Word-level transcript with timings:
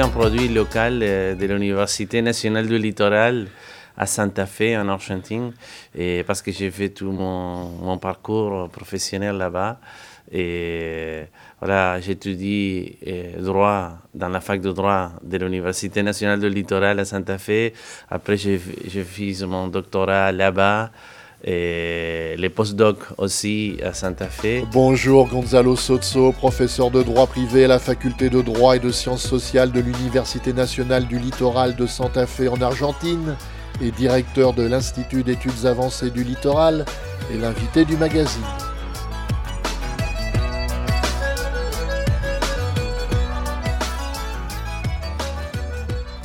un 0.00 0.10
produit 0.10 0.48
local 0.48 1.00
euh, 1.02 1.34
de 1.34 1.44
l'Université 1.46 2.22
nationale 2.22 2.68
du 2.68 2.78
littoral 2.78 3.48
à 3.96 4.06
Santa 4.06 4.46
Fe 4.46 4.76
en 4.76 4.88
Argentine. 4.88 5.52
Et 5.92 6.22
parce 6.24 6.40
que 6.40 6.52
j'ai 6.52 6.70
fait 6.70 6.90
tout 6.90 7.10
mon, 7.10 7.68
mon 7.82 7.98
parcours 7.98 8.68
professionnel 8.68 9.36
là-bas. 9.36 9.80
Et 10.30 11.24
voilà 11.58 12.00
j'étudie 12.00 12.96
euh, 13.08 13.40
droit 13.40 13.98
dans 14.14 14.28
la 14.28 14.40
fac 14.40 14.60
de 14.60 14.70
droit 14.70 15.10
de 15.22 15.36
l'Université 15.36 16.04
nationale 16.04 16.38
du 16.38 16.48
littoral 16.48 17.00
à 17.00 17.04
Santa 17.04 17.38
Fe. 17.38 17.72
Après 18.08 18.36
j'ai 18.36 18.58
fait 18.58 19.46
mon 19.46 19.66
doctorat 19.66 20.30
là-bas 20.30 20.92
et 21.44 22.34
les 22.36 22.48
postdocs 22.48 23.04
aussi 23.16 23.76
à 23.84 23.92
Santa 23.92 24.26
Fe. 24.26 24.64
Bonjour 24.72 25.28
Gonzalo 25.28 25.76
Sozzo, 25.76 26.32
professeur 26.32 26.90
de 26.90 27.02
droit 27.02 27.26
privé 27.26 27.64
à 27.64 27.68
la 27.68 27.78
faculté 27.78 28.28
de 28.28 28.42
droit 28.42 28.76
et 28.76 28.80
de 28.80 28.90
sciences 28.90 29.22
sociales 29.22 29.70
de 29.70 29.80
l'Université 29.80 30.52
nationale 30.52 31.06
du 31.06 31.18
littoral 31.18 31.76
de 31.76 31.86
Santa 31.86 32.26
Fe 32.26 32.48
en 32.50 32.60
Argentine 32.60 33.36
et 33.80 33.92
directeur 33.92 34.52
de 34.52 34.64
l'Institut 34.64 35.22
d'études 35.22 35.64
avancées 35.64 36.10
du 36.10 36.24
littoral 36.24 36.84
et 37.32 37.38
l'invité 37.38 37.84
du 37.84 37.96
magazine. 37.96 38.42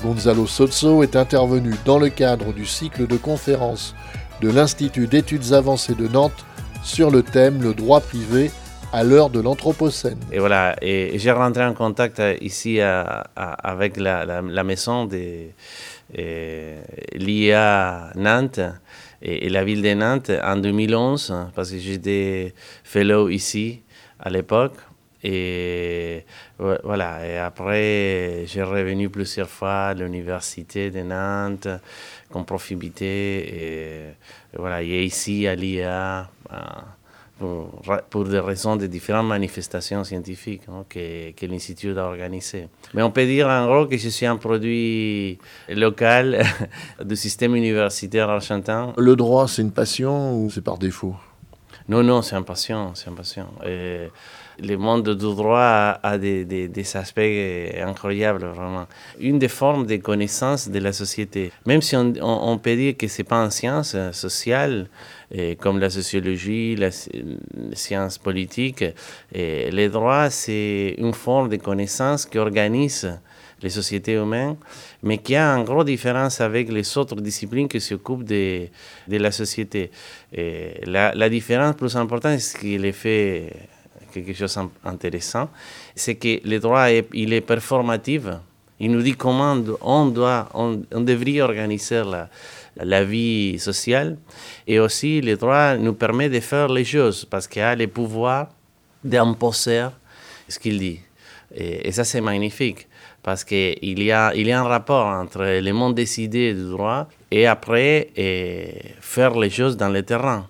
Gonzalo 0.03 0.47
Sozzo 0.47 1.01
est 1.01 1.15
intervenu 1.15 1.75
dans 1.85 1.97
le 1.97 2.09
cadre 2.09 2.51
du 2.51 2.65
cycle 2.65 3.07
de 3.07 3.15
conférences 3.15 3.95
de 4.41 4.49
l'Institut 4.49 5.07
d'études 5.07 5.53
avancées 5.53 5.95
de 5.95 6.07
Nantes 6.07 6.45
sur 6.83 7.11
le 7.11 7.23
thème 7.23 7.61
le 7.61 7.73
droit 7.73 8.01
privé 8.01 8.51
à 8.91 9.03
l'heure 9.03 9.29
de 9.29 9.39
l'Anthropocène. 9.39 10.19
Et 10.31 10.39
voilà, 10.39 10.75
et 10.81 11.17
j'ai 11.17 11.31
rentré 11.31 11.65
en 11.65 11.73
contact 11.73 12.19
euh, 12.19 12.35
ici 12.41 12.79
avec 12.79 13.97
la, 13.97 14.41
maison 14.63 15.05
de 15.05 15.47
l'IA 17.15 18.11
Nantes 18.15 18.59
et, 19.21 19.49
la 19.49 19.63
ville 19.63 19.81
de 19.81 19.93
Nantes 19.93 20.31
en 20.43 20.57
2011, 20.57 21.33
parce 21.55 21.71
que 21.71 21.79
j'étais 21.79 22.53
fellow 22.83 23.29
ici 23.29 23.81
à 24.19 24.29
l'époque. 24.29 24.75
Et 25.23 26.25
voilà, 26.59 27.25
et 27.25 27.37
après, 27.37 28.43
j'ai 28.45 28.63
revenu 28.63 29.09
plusieurs 29.09 29.49
fois 29.49 29.85
à 29.87 29.93
l'université 29.93 30.91
de 30.91 31.01
Nantes 31.01 31.67
comme 32.29 32.45
profité. 32.45 33.05
Et, 33.05 34.57
voilà, 34.57 34.83
et 34.83 35.03
ici 35.03 35.47
à 35.47 35.55
l'IA, 35.55 36.29
euh, 36.51 36.57
pour, 38.09 38.25
des 38.25 38.39
raisons 38.39 38.75
de 38.75 38.87
différentes 38.87 39.27
manifestations 39.27 40.03
scientifiques 40.03 40.63
hein, 40.69 40.85
que, 40.87 41.31
que 41.31 41.45
l'Institut 41.45 41.97
a 41.97 42.05
organisées. 42.05 42.67
Mais 42.93 43.01
on 43.01 43.11
peut 43.11 43.25
dire 43.25 43.47
en 43.47 43.65
gros 43.65 43.85
que 43.85 43.97
je 43.97 44.09
suis 44.09 44.25
un 44.25 44.37
produit 44.37 45.39
local 45.69 46.43
du 47.03 47.15
système 47.15 47.55
universitaire 47.55 48.29
argentin. 48.29 48.93
Le 48.97 49.15
droit, 49.15 49.47
c'est 49.47 49.61
une 49.61 49.71
passion 49.71 50.37
ou 50.37 50.49
c'est 50.49 50.61
par 50.61 50.77
défaut? 50.77 51.15
Non, 51.89 52.01
non, 52.03 52.21
c'est 52.21 52.35
une 52.35 52.45
passion, 52.45 52.91
c'est 52.95 53.09
une 53.09 53.15
passion. 53.15 53.47
Et, 53.65 54.07
le 54.59 54.77
monde 54.77 55.09
du 55.09 55.15
droit 55.15 55.99
a, 56.01 56.17
des, 56.17 56.45
des, 56.45 56.97
aspects 56.97 57.19
incroyables, 57.81 58.45
vraiment. 58.45 58.87
Une 59.19 59.39
des 59.39 59.47
formes 59.47 59.85
de 59.85 59.97
connaissance 59.97 60.69
de 60.69 60.79
la 60.79 60.93
société. 60.93 61.51
Même 61.65 61.81
si 61.81 61.95
on, 61.95 62.13
on, 62.21 62.57
peut 62.57 62.75
dire 62.75 62.95
que 62.97 63.07
ce 63.07 63.21
n'est 63.21 63.27
pas 63.27 63.37
une 63.37 63.51
science 63.51 63.95
sociale, 64.11 64.87
comme 65.59 65.79
la 65.79 65.89
sociologie, 65.89 66.75
la, 66.75 66.89
les 67.13 67.75
sciences 67.75 68.17
politiques, 68.17 68.85
et 69.33 69.71
les 69.71 69.89
droits, 69.89 70.29
c'est 70.29 70.95
une 70.97 71.13
forme 71.13 71.49
de 71.49 71.57
connaissance 71.57 72.25
qui 72.25 72.37
organise 72.37 73.19
les 73.63 73.69
sociétés 73.69 74.13
humaines, 74.13 74.57
mais 75.01 75.17
qui 75.17 75.35
a 75.35 75.55
une 75.55 75.63
grosse 75.63 75.85
différence 75.85 76.41
avec 76.41 76.69
les 76.69 76.97
autres 76.97 77.15
disciplines 77.15 77.67
qui 77.67 77.79
s'occupent 77.79 78.25
de, 78.25 78.67
de 79.07 79.17
la 79.17 79.31
société. 79.31 79.89
La, 80.85 81.13
la 81.15 81.29
différence 81.29 81.75
plus 81.75 81.95
importante, 81.95 82.39
c'est 82.39 82.59
qu'il 82.59 82.85
est 82.85 82.91
fait 82.91 83.53
quelque 84.13 84.33
chose 84.33 84.57
d'intéressant, 84.83 85.49
c'est 85.95 86.15
que 86.15 86.47
le 86.47 86.59
droit, 86.59 86.91
est, 86.91 87.07
il 87.13 87.33
est 87.33 87.41
performatif. 87.41 88.23
Il 88.79 88.91
nous 88.91 89.01
dit 89.01 89.13
comment 89.13 89.57
on, 89.81 90.07
doit, 90.07 90.49
on, 90.53 90.81
devrait 91.01 91.41
organiser 91.41 92.03
la, 92.03 92.29
la, 92.77 93.03
vie 93.03 93.57
sociale. 93.59 94.17
Et 94.67 94.79
aussi, 94.79 95.21
le 95.21 95.35
droit 95.35 95.75
nous 95.75 95.93
permet 95.93 96.29
de 96.29 96.39
faire 96.39 96.67
les 96.67 96.85
choses 96.85 97.25
parce 97.25 97.47
qu'il 97.47 97.61
a 97.61 97.75
le 97.75 97.87
pouvoir 97.87 98.49
d'imposer 99.03 99.87
ce 100.47 100.59
qu'il 100.59 100.79
dit. 100.79 100.99
Et, 101.55 101.91
ça, 101.91 102.03
c'est 102.03 102.21
magnifique 102.21 102.87
parce 103.21 103.43
qu'il 103.43 104.03
y, 104.03 104.11
a, 104.11 104.35
y 104.35 104.51
a 104.51 104.59
un 104.59 104.63
rapport 104.63 105.05
entre 105.05 105.43
le 105.61 105.71
monde 105.71 105.95
décidé 105.95 106.53
du 106.53 106.69
droit 106.69 107.07
et 107.31 107.47
après 107.47 108.09
faire 108.99 109.37
les 109.37 109.49
choses 109.49 109.77
dans 109.77 109.89
le 109.89 110.03
terrain. 110.03 110.47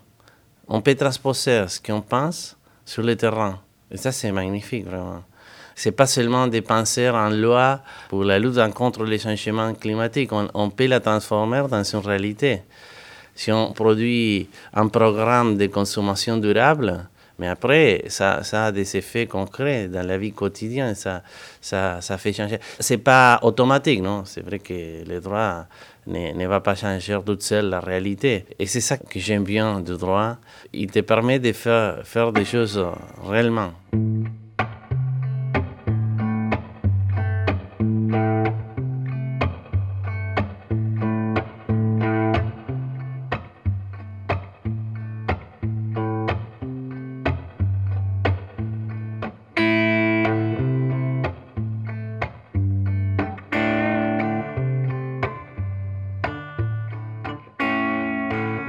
On 0.67 0.81
peut 0.81 0.95
transposer 0.95 1.67
ce 1.67 1.79
qu'on 1.79 2.01
pense 2.01 2.57
sur 2.85 3.03
le 3.03 3.15
terrain. 3.15 3.59
Et 3.91 3.97
ça, 3.97 4.11
c'est 4.11 4.31
magnifique, 4.31 4.85
vraiment. 4.85 5.23
C'est 5.75 5.91
pas 5.91 6.05
seulement 6.05 6.47
des 6.47 6.61
pensées 6.61 7.09
en 7.09 7.29
loi 7.29 7.81
pour 8.09 8.23
la 8.23 8.37
lutte 8.37 8.59
contre 8.73 9.03
les 9.03 9.17
changements 9.17 9.73
climatiques. 9.73 10.31
On, 10.31 10.69
peut 10.69 10.87
la 10.87 10.99
transformer 10.99 11.63
dans 11.69 11.83
une 11.83 11.99
réalité. 11.99 12.61
Si 13.35 13.51
on 13.51 13.73
produit 13.73 14.49
un 14.73 14.87
programme 14.87 15.57
de 15.57 15.65
consommation 15.67 16.37
durable, 16.37 17.07
mais 17.39 17.47
après, 17.47 18.03
ça, 18.09 18.41
a 18.51 18.71
des 18.71 18.95
effets 18.95 19.25
concrets 19.25 19.87
dans 19.87 20.05
la 20.05 20.19
vie 20.19 20.31
quotidienne, 20.31 20.93
ça, 20.93 21.23
ça, 21.59 21.99
ça 21.99 22.19
fait 22.19 22.31
changer. 22.31 22.59
C'est 22.79 22.99
pas 22.99 23.39
automatique, 23.41 24.01
non? 24.03 24.23
C'est 24.25 24.45
vrai 24.45 24.59
que 24.59 25.03
le 25.07 25.19
droit 25.19 25.65
ne, 26.07 26.33
ne, 26.33 26.47
va 26.47 26.59
pas 26.59 26.75
changer 26.75 27.17
toute 27.25 27.43
seule 27.43 27.69
la 27.69 27.79
réalité. 27.79 28.45
Et 28.59 28.65
c'est 28.65 28.81
ça 28.81 28.97
que 28.97 29.19
j'aime 29.19 29.43
bien 29.43 29.79
du 29.79 29.97
droit. 29.97 30.37
Il 30.73 30.91
te 30.91 30.99
permet 30.99 31.39
de 31.39 31.51
faire, 31.51 32.05
faire 32.05 32.31
des 32.31 32.45
choses 32.45 32.83
réellement. 33.25 33.71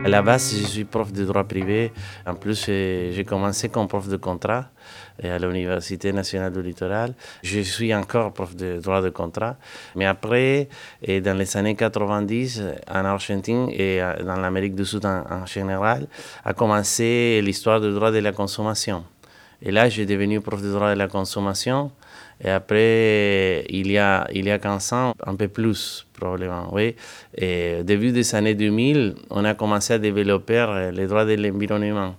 À 0.04 0.08
la 0.08 0.20
base, 0.20 0.54
je 0.60 0.66
suis 0.66 0.84
prof 0.84 1.10
de 1.14 1.24
droit 1.24 1.44
privé. 1.44 1.90
En 2.26 2.34
plus, 2.34 2.66
j'ai 2.66 3.24
commencé 3.26 3.70
comme 3.70 3.88
prof 3.88 4.06
de 4.06 4.18
contrat 4.18 4.66
à 5.22 5.38
l'Université 5.38 6.12
nationale 6.12 6.52
du 6.52 6.60
littoral. 6.60 7.14
Je 7.42 7.60
suis 7.60 7.94
encore 7.94 8.30
prof 8.34 8.54
de 8.54 8.80
droit 8.82 9.00
de 9.00 9.08
contrat. 9.08 9.56
Mais 9.96 10.04
après, 10.04 10.68
dans 11.08 11.38
les 11.38 11.56
années 11.56 11.74
90, 11.74 12.62
en 12.90 13.04
Argentine 13.06 13.70
et 13.70 14.00
dans 14.22 14.36
l'Amérique 14.36 14.74
du 14.74 14.84
Sud 14.84 15.06
en, 15.06 15.46
général, 15.46 16.06
a 16.44 16.52
commencé 16.52 17.40
l'histoire 17.42 17.80
du 17.80 17.90
droit 17.90 18.10
de 18.10 18.18
la 18.18 18.32
consommation. 18.32 19.06
Et 19.62 19.70
là, 19.70 19.88
j'ai 19.88 20.04
devenu 20.04 20.42
prof 20.42 20.60
de 20.60 20.70
droit 20.70 20.92
de 20.92 20.98
la 20.98 21.08
consommation. 21.08 21.90
Et 22.42 22.50
après, 22.50 23.64
il 23.68 23.90
y 23.90 23.98
a, 23.98 24.26
il 24.32 24.46
y 24.46 24.50
a 24.50 24.58
15 24.58 24.92
ans, 24.92 25.14
un 25.24 25.34
peu 25.34 25.48
plus 25.48 26.06
probablement, 26.12 26.68
oui. 26.72 26.96
Et 27.36 27.76
au 27.80 27.82
début 27.82 28.12
des 28.12 28.34
années 28.34 28.54
2000, 28.54 29.14
on 29.30 29.44
a 29.44 29.54
commencé 29.54 29.94
à 29.94 29.98
développer 29.98 30.56
euh, 30.68 30.90
les 30.90 31.06
droits 31.06 31.24
de 31.24 31.34
l'environnement 31.34 32.16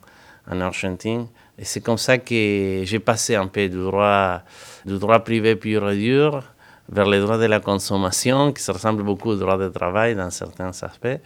en 0.49 0.61
Argentine. 0.61 1.27
Et 1.57 1.65
c'est 1.65 1.81
comme 1.81 1.97
ça 1.97 2.17
que 2.17 2.81
j'ai 2.83 2.99
passé 2.99 3.35
un 3.35 3.47
peu 3.47 3.67
du 3.67 3.77
droit, 3.77 4.41
du 4.85 4.97
droit 4.99 5.19
privé 5.19 5.55
pur 5.55 5.89
et 5.89 5.97
dur 5.97 6.43
vers 6.89 7.07
les 7.07 7.19
droits 7.19 7.37
de 7.37 7.45
la 7.45 7.59
consommation, 7.59 8.51
qui 8.51 8.61
se 8.61 8.71
ressemble 8.71 9.03
beaucoup 9.03 9.29
au 9.29 9.35
droit 9.35 9.57
du 9.57 9.71
travail 9.71 10.15
dans 10.15 10.29
certains 10.29 10.69
aspects. 10.69 11.19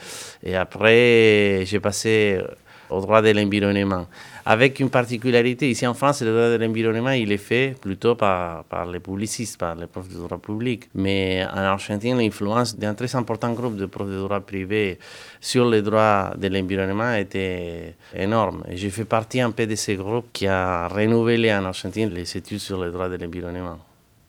Et 0.44 0.56
après, 0.56 1.63
j'ai 1.65 1.80
passé 1.80 2.42
au 2.89 3.01
droit 3.01 3.21
de 3.21 3.31
l'environnement. 3.31 4.07
Avec 4.51 4.80
une 4.80 4.90
particularité, 4.90 5.69
ici 5.69 5.86
en 5.86 5.94
France, 5.94 6.24
le 6.24 6.31
droit 6.31 6.50
de 6.50 6.56
l'environnement, 6.56 7.12
il 7.12 7.31
est 7.31 7.38
fait 7.38 7.75
plutôt 7.80 8.16
par, 8.16 8.63
par 8.63 8.88
les 8.88 9.00
publicistes, 9.00 9.60
par 9.60 9.75
les 9.75 9.86
profs 9.86 10.10
de 10.10 10.16
droit 10.16 10.40
public. 10.40 10.90
Mais 10.96 11.46
en 11.54 11.57
Argentine, 11.57 12.18
l'influence 12.18 12.75
d'un 12.75 12.96
très 12.96 13.16
important 13.16 13.54
groupe 13.54 13.75
de 13.75 13.86
profs 13.86 14.10
de 14.10 14.18
droit 14.18 14.40
privé 14.40 14.98
sur 15.40 15.69
les 15.69 15.84
droits 15.84 16.34
de 16.36 16.48
l'environnement 16.48 17.13
était 17.13 17.94
énorme. 18.16 18.63
Et 18.68 18.75
j'ai 18.75 18.90
fait 18.90 19.06
partie 19.06 19.40
un 19.40 19.51
peu 19.51 19.68
de 19.68 19.75
ce 19.75 19.92
groupe 19.92 20.30
qui 20.34 20.48
a 20.48 20.88
renouvelé 20.88 21.54
en 21.54 21.66
Argentine 21.66 22.10
les 22.10 22.36
études 22.36 22.57
sur 22.57 22.84
les 22.84 22.90
droits 22.92 23.07
de 23.07 23.24
l'environnement. 23.24 23.78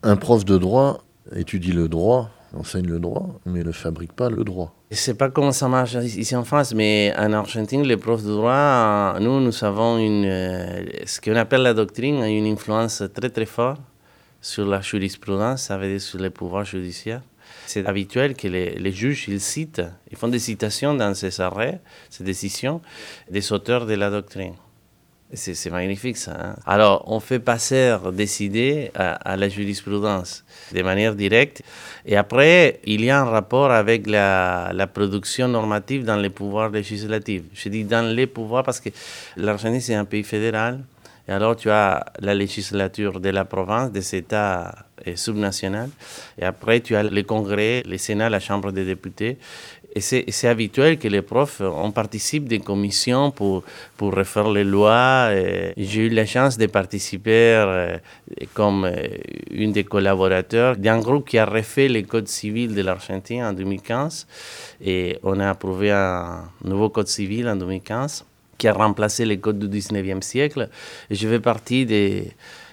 Un 0.03 0.17
prof 0.17 0.45
de 0.45 0.59
droit 0.59 1.03
étudie 1.35 1.73
le 1.73 1.89
droit 1.89 2.29
enseigne 2.55 2.87
le 2.87 2.99
droit, 2.99 3.41
mais 3.47 3.63
ne 3.63 3.73
fabrique 3.73 4.13
pas 4.13 4.29
le 4.29 4.45
droit. 4.45 4.75
Je 4.91 4.97
ne 4.97 5.01
sais 5.01 5.15
pas 5.15 5.31
comment 5.31 5.53
ça 5.53 5.69
marche 5.69 5.95
ici 5.95 6.35
en 6.35 6.45
France, 6.45 6.75
mais 6.75 7.13
en 7.17 7.33
Argentine, 7.33 7.83
les 7.83 7.97
profs 7.97 8.25
de 8.25 8.31
droit, 8.33 9.17
nous, 9.21 9.41
nous 9.41 9.65
avons 9.65 9.99
une, 9.99 10.25
euh, 10.25 10.85
ce 11.07 11.21
qu'on 11.21 11.37
appelle 11.37 11.63
la 11.63 11.75
doctrine, 11.75 12.23
une 12.25 12.47
influence 12.47 13.03
très 13.15 13.31
très 13.31 13.47
forte 13.47 13.81
sur 14.41 14.67
la 14.67 14.81
jurisprudence, 14.81 15.63
ça 15.63 15.77
veut 15.77 15.89
dire 15.89 16.01
sur 16.01 16.19
les 16.19 16.31
pouvoirs 16.31 16.65
judiciaires. 16.65 17.23
C'est 17.67 17.87
habituel 17.87 18.35
que 18.35 18.49
les, 18.49 18.77
les, 18.77 18.93
juges, 18.93 19.29
ils 19.29 19.41
citent, 19.41 19.83
ils 20.11 20.17
font 20.17 20.29
des 20.29 20.39
citations 20.39 20.95
dans 20.95 21.15
ces 21.15 21.41
arrêts, 21.41 21.81
ces 22.09 22.25
décisions, 22.25 22.81
des 23.31 23.53
auteurs 23.53 23.87
de 23.87 23.95
la 23.95 24.11
doctrine. 24.11 24.55
C'est 25.33 25.71
magnifique 25.71 26.17
ça. 26.17 26.33
Hein. 26.33 26.57
Alors, 26.67 27.05
on 27.07 27.21
fait 27.21 27.39
passer 27.39 27.97
des 28.13 28.43
idées 28.43 28.91
à, 28.95 29.37
la 29.37 29.49
jurisprudence 29.49 30.45
de 30.73 30.83
manière 30.83 31.15
directe. 31.15 31.63
Et 32.05 32.17
après, 32.17 32.81
il 32.85 33.05
y 33.05 33.11
a 33.11 33.21
un 33.21 33.25
rapport 33.25 33.71
avec 33.71 34.09
la, 34.09 34.73
la 34.75 34.87
production 34.89 35.47
normative 35.47 36.05
dans 36.05 36.17
les 36.17 36.31
pouvoirs 36.31 36.71
législatifs. 36.71 37.43
Je 37.55 37.69
dis 37.69 37.85
dans 37.85 38.05
les 38.13 38.27
pouvoirs 38.27 38.65
parce 38.65 38.81
que 38.81 38.91
l'Argentine, 39.37 39.81
c'est 39.81 39.95
un 39.95 40.05
pays 40.05 40.25
fédéral. 40.25 40.81
Et 41.29 41.33
alors, 41.33 41.55
tu 41.55 41.71
as 41.71 42.07
la 42.19 42.35
législature 42.35 43.21
de 43.21 43.29
la 43.29 43.45
province, 43.45 43.93
des 43.93 44.17
États 44.17 44.75
subnationaux. 45.15 45.91
Et 46.39 46.45
après, 46.45 46.81
tu 46.81 46.97
as 46.97 47.05
le 47.05 47.23
Congrès, 47.23 47.83
le 47.87 47.99
Sénat, 47.99 48.29
la 48.29 48.41
Chambre 48.41 48.73
des 48.73 48.85
députés. 48.85 49.39
Et 49.93 50.01
c'est 50.01 50.47
habituel 50.47 50.99
que 50.99 51.09
les 51.09 51.23
profs 51.23 51.61
on 51.61 51.91
participe 51.91 52.47
des 52.47 52.61
commissions 52.61 53.33
pour, 53.33 53.65
pour 53.97 54.15
refaire 54.15 54.49
les 54.49 54.63
lois. 54.63 55.31
J'ai 55.77 56.07
eu 56.07 56.09
la 56.11 56.27
chance 56.27 56.57
de 56.59 56.67
participer 56.67 57.55
euh, 57.57 57.97
comme 58.55 58.85
euh, 58.85 59.09
une 59.51 59.73
des 59.73 59.83
collaborateurs 59.83 60.77
d'un 60.77 61.01
groupe 61.01 61.29
qui 61.29 61.39
a 61.39 61.45
refait 61.45 61.89
le 61.89 62.03
code 62.03 62.29
civil 62.29 62.73
de 62.75 62.83
l'Argentine 62.83 63.43
en 63.43 63.53
2015. 63.53 64.29
Et 64.85 65.19
on 65.25 65.41
a 65.41 65.51
approuvé 65.51 65.91
un 65.91 66.45
nouveau 66.65 66.89
code 66.89 67.09
civil 67.09 67.49
en 67.49 67.57
2015 67.57 68.25
qui 68.59 68.69
a 68.69 68.73
remplacé 68.75 69.25
le 69.25 69.37
code 69.37 69.59
du 69.59 69.81
19e 69.81 70.23
siècle. 70.23 70.69
Et 71.09 71.15
je 71.17 71.27
fais 71.27 71.41
partie 71.41 71.85
de, 71.87 72.25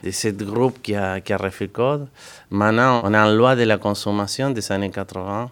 de 0.04 0.12
ce 0.12 0.28
groupe 0.28 0.81
qui 0.84 0.94
a, 0.94 1.22
qui 1.22 1.34
a 1.34 1.38
refait 1.38 1.66
le 1.66 1.72
code. 1.72 2.08
Maintenant, 2.52 3.02
on 3.04 3.14
a 3.14 3.19
une 3.25 3.36
loi 3.36 3.56
de 3.56 3.64
la 3.64 3.78
consommation 3.78 4.52
des 4.52 4.72
années 4.72 4.92
80 4.92 5.50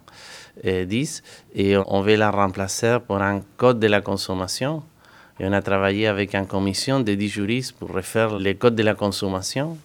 10 0.63 1.23
et 1.53 1.77
on 1.77 2.01
veut 2.01 2.15
la 2.15 2.31
remplacer 2.31 2.97
pour 3.05 3.21
un 3.21 3.41
code 3.57 3.79
de 3.79 3.87
la 3.87 4.01
consommation. 4.01 4.83
Et 5.39 5.45
on 5.45 5.51
a 5.51 5.61
travaillé 5.61 6.07
avec 6.07 6.33
une 6.33 6.47
commission 6.47 7.01
de 7.01 7.13
10 7.13 7.27
juristes 7.27 7.73
pour 7.73 7.91
refaire 7.91 8.39
le 8.39 8.53
code 8.53 8.75
de 8.75 8.83
la 8.83 8.95
consommation. 8.95 9.77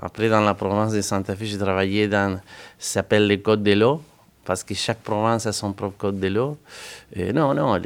Après, 0.00 0.28
dans 0.28 0.40
la 0.40 0.54
province 0.54 0.92
de 0.92 1.00
Santa 1.00 1.34
Fe, 1.34 1.42
j'ai 1.44 1.58
travaillé 1.58 2.06
dans 2.06 2.40
ce 2.78 2.92
s'appelle 2.92 3.26
le 3.26 3.36
code 3.38 3.64
de 3.64 3.72
l'eau, 3.72 4.00
parce 4.44 4.64
que 4.64 4.74
chaque 4.74 4.98
province 4.98 5.46
a 5.46 5.52
son 5.52 5.72
propre 5.72 5.96
code 5.96 6.20
de 6.20 6.28
l'eau. 6.28 6.56
non, 7.34 7.54
non, 7.54 7.78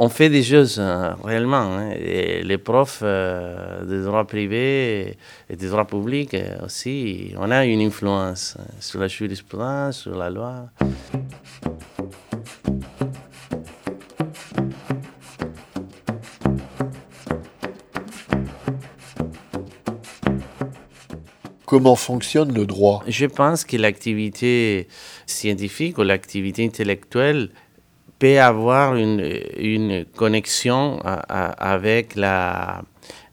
on 0.00 0.08
fait 0.08 0.30
des 0.30 0.44
choses 0.44 0.76
euh, 0.78 1.12
réellement. 1.24 1.56
Hein. 1.56 1.94
les 1.94 2.58
profs 2.58 3.00
euh, 3.02 3.84
de 3.84 4.04
droit 4.04 4.24
privé 4.24 5.16
et 5.50 5.56
de 5.56 5.68
droit 5.68 5.86
public 5.86 6.34
euh, 6.34 6.64
aussi, 6.64 7.34
on 7.36 7.50
a 7.50 7.64
une 7.64 7.80
influence 7.80 8.56
sur 8.78 9.00
la 9.00 9.08
jurisprudence, 9.08 10.02
sur 10.02 10.16
la 10.16 10.30
loi. 10.30 10.66
Comment 21.66 21.96
fonctionne 21.96 22.54
le 22.54 22.64
droit? 22.64 23.02
Je 23.08 23.26
pense 23.26 23.64
que 23.64 23.76
l'activité 23.76 24.88
scientifique 25.30 25.98
ou 25.98 26.02
l'activité 26.02 26.64
intellectuelle 26.64 27.50
peut 28.18 28.40
avoir 28.40 28.96
une, 28.96 29.22
une 29.56 30.04
connexion 30.16 30.98
avec 31.00 32.16
la, 32.16 32.82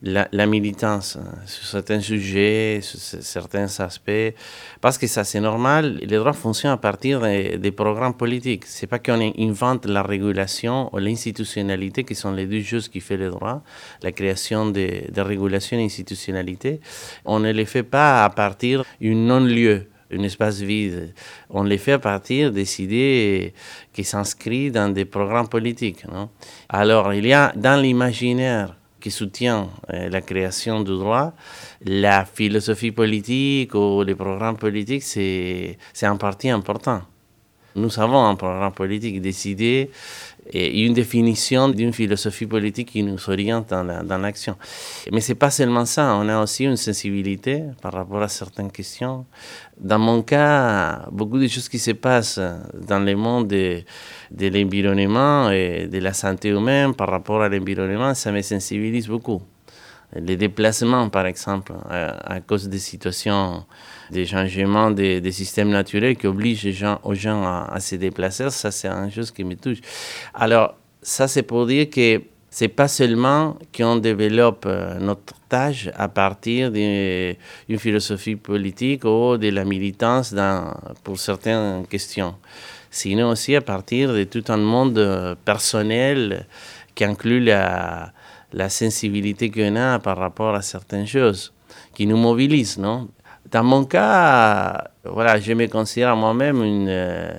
la, 0.03 0.45
militance 0.45 1.17
hein, 1.17 1.33
sur 1.45 1.65
certains 1.65 1.99
sujets, 1.99 2.79
sur 2.81 2.99
certains 2.99 3.67
aspects, 3.79 4.35
parce 4.79 4.97
que 4.97 5.07
ça 5.07 5.23
c'est 5.23 5.39
normal, 5.39 5.97
les 6.01 6.17
droits 6.17 6.33
fonctionnent 6.33 6.73
à 6.73 6.77
partir 6.77 7.21
des, 7.21 7.71
programmes 7.71 8.13
politiques. 8.13 8.65
C'est 8.65 8.87
pas 8.87 8.99
qu'on 8.99 9.19
invente 9.37 9.85
la 9.85 10.03
régulation 10.03 10.93
ou 10.93 10.99
l'institutionnalité, 10.99 12.03
qui 12.03 12.13
sont 12.13 12.31
les 12.31 12.45
deux 12.45 12.61
choses 12.61 12.87
qui 12.87 12.99
font 12.99 13.17
les 13.17 13.29
droits, 13.29 13.63
la 14.03 14.11
création 14.11 14.67
de, 14.67 15.11
de 15.11 15.21
régulation 15.21 15.79
et 15.79 15.85
institutionnalité. 15.85 16.79
On 17.25 17.39
ne 17.39 17.51
les 17.51 17.65
fait 17.65 17.83
pas 17.83 18.23
à 18.23 18.29
partir 18.29 18.83
d'un 19.01 19.15
non-lieu 19.15 19.87
un 20.11 20.23
espace 20.23 20.61
vide. 20.61 21.13
On 21.49 21.63
les 21.63 21.77
fait 21.77 21.99
partir 21.99 22.51
des 22.51 22.81
idées 22.81 23.53
qui 23.93 24.03
s'inscrivent 24.03 24.71
dans 24.71 24.89
des 24.89 25.05
programmes 25.05 25.47
politiques. 25.47 26.05
Alors, 26.69 27.13
il 27.13 27.25
y 27.25 27.33
a 27.33 27.51
dans 27.55 27.81
l'imaginaire 27.81 28.75
qui 28.99 29.11
soutient 29.11 29.69
euh, 29.93 30.09
la 30.09 30.21
création 30.21 30.81
du 30.81 30.91
droit, 30.91 31.33
la 31.85 32.25
philosophie 32.25 32.91
politique 32.91 33.75
ou 33.75 34.01
les 34.01 34.15
programmes 34.15 34.57
politiques, 34.57 35.03
c'est 35.03 35.77
un 36.01 36.17
parti 36.17 36.49
important. 36.49 37.03
Nous 37.75 37.99
avons 37.99 38.25
un 38.25 38.35
programme 38.35 38.71
politique 38.71 39.21
décidé 39.21 39.91
et 40.51 40.81
une 40.85 40.93
définition 40.93 41.69
d'une 41.69 41.91
philosophie 41.91 42.45
politique 42.45 42.89
qui 42.91 43.03
nous 43.03 43.17
oriente 43.29 43.69
dans 43.69 44.17
l'action. 44.17 44.55
Mais 45.11 45.21
ce 45.21 45.31
n'est 45.31 45.35
pas 45.35 45.49
seulement 45.49 45.85
ça, 45.85 46.15
on 46.15 46.27
a 46.29 46.41
aussi 46.41 46.65
une 46.65 46.77
sensibilité 46.77 47.63
par 47.81 47.93
rapport 47.93 48.21
à 48.21 48.27
certaines 48.27 48.71
questions. 48.71 49.25
Dans 49.77 49.99
mon 49.99 50.21
cas, 50.21 51.07
beaucoup 51.11 51.39
de 51.39 51.47
choses 51.47 51.67
qui 51.67 51.79
se 51.79 51.91
passent 51.91 52.39
dans 52.87 52.99
le 52.99 53.15
monde 53.15 53.47
de, 53.47 53.81
de 54.31 54.47
l'environnement 54.47 55.49
et 55.49 55.87
de 55.87 55.99
la 55.99 56.13
santé 56.13 56.49
humaine 56.49 56.93
par 56.93 57.09
rapport 57.09 57.41
à 57.41 57.49
l'environnement, 57.49 58.13
ça 58.13 58.31
me 58.31 58.41
sensibilise 58.41 59.07
beaucoup. 59.07 59.41
Les 60.13 60.37
déplacements, 60.37 61.09
par 61.09 61.25
exemple, 61.25 61.73
à, 61.89 62.39
cause 62.39 62.69
des 62.69 62.79
situations, 62.79 63.65
des 64.11 64.25
changements 64.25 64.91
des, 64.91 65.31
systèmes 65.31 65.69
naturels 65.69 66.15
qui 66.15 66.27
obligent 66.27 66.85
aux 67.03 67.13
gens 67.13 67.43
à, 67.43 67.79
se 67.79 67.95
déplacer, 67.95 68.49
ça 68.49 68.71
c'est 68.71 68.87
une 68.87 69.11
chose 69.11 69.31
qui 69.31 69.43
me 69.43 69.55
touche. 69.55 69.79
Alors, 70.33 70.75
ça 71.01 71.27
c'est 71.27 71.43
pour 71.43 71.65
dire 71.65 71.89
que 71.89 72.21
c'est 72.49 72.69
pas 72.69 72.87
seulement 72.87 73.57
qu'on 73.75 73.97
développe 73.97 74.65
euh, 74.65 74.97
notre 74.99 75.33
tâche 75.49 75.89
à 75.93 76.07
partir 76.07 76.71
d'une 76.71 77.77
philosophie 77.77 78.37
politique 78.37 79.03
ou 79.03 79.35
de 79.35 79.49
la 79.49 79.65
militance 79.65 80.33
dans, 80.33 80.73
pour 81.03 81.19
certaines 81.19 81.85
questions, 81.85 82.35
sinon 82.89 83.31
aussi 83.31 83.57
à 83.57 83.61
partir 83.61 84.13
de 84.13 84.23
tout 84.23 84.45
un 84.47 84.57
monde 84.57 84.97
euh, 84.97 85.35
personnel 85.43 86.45
qui 86.93 87.03
inclut 87.03 87.43
la, 87.43 88.13
la 88.53 88.69
sensibilité 88.69 89.51
qu'on 89.51 89.75
a 89.75 89.99
par 89.99 90.17
rapport 90.17 90.55
à 90.55 90.61
certaines 90.61 91.07
choses 91.07 91.51
qui 91.93 92.07
nous 92.07 92.17
mobilisent, 92.17 92.77
non? 92.77 93.09
Dans 93.51 93.63
mon 93.63 93.85
cas, 93.85 94.91
voilà, 95.03 95.39
je 95.39 95.53
me 95.53 95.67
considère 95.67 96.15
moi-même 96.15 96.63
une, 96.63 96.87
euh, 96.89 97.31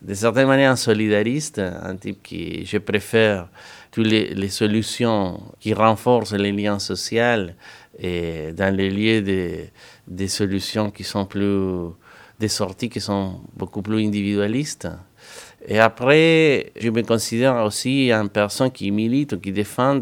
de 0.00 0.14
certaine 0.14 0.46
manière 0.46 0.70
un 0.70 0.76
solidariste, 0.76 1.58
un 1.58 1.96
type 1.96 2.22
qui, 2.22 2.64
je 2.64 2.78
préfère 2.78 3.48
toutes 3.90 4.06
les, 4.06 4.34
les 4.34 4.48
solutions 4.48 5.40
qui 5.60 5.74
renforcent 5.74 6.32
les 6.32 6.52
liens 6.52 6.78
sociaux 6.78 7.48
et 7.98 8.52
dans 8.52 8.74
les 8.74 8.90
lieux 8.90 9.22
des, 9.22 9.70
des 10.08 10.28
solutions 10.28 10.90
qui 10.90 11.04
sont 11.04 11.26
plus, 11.26 11.90
des 12.40 12.48
sorties 12.48 12.88
qui 12.88 13.00
sont 13.00 13.40
beaucoup 13.54 13.82
plus 13.82 14.04
individualistes. 14.04 14.88
Et 15.66 15.78
après, 15.78 16.72
je 16.78 16.90
me 16.90 17.02
considère 17.02 17.56
aussi 17.64 18.10
une 18.12 18.28
personne 18.28 18.70
qui 18.70 18.90
milite 18.90 19.32
ou 19.34 19.38
qui 19.38 19.52
défend 19.52 20.00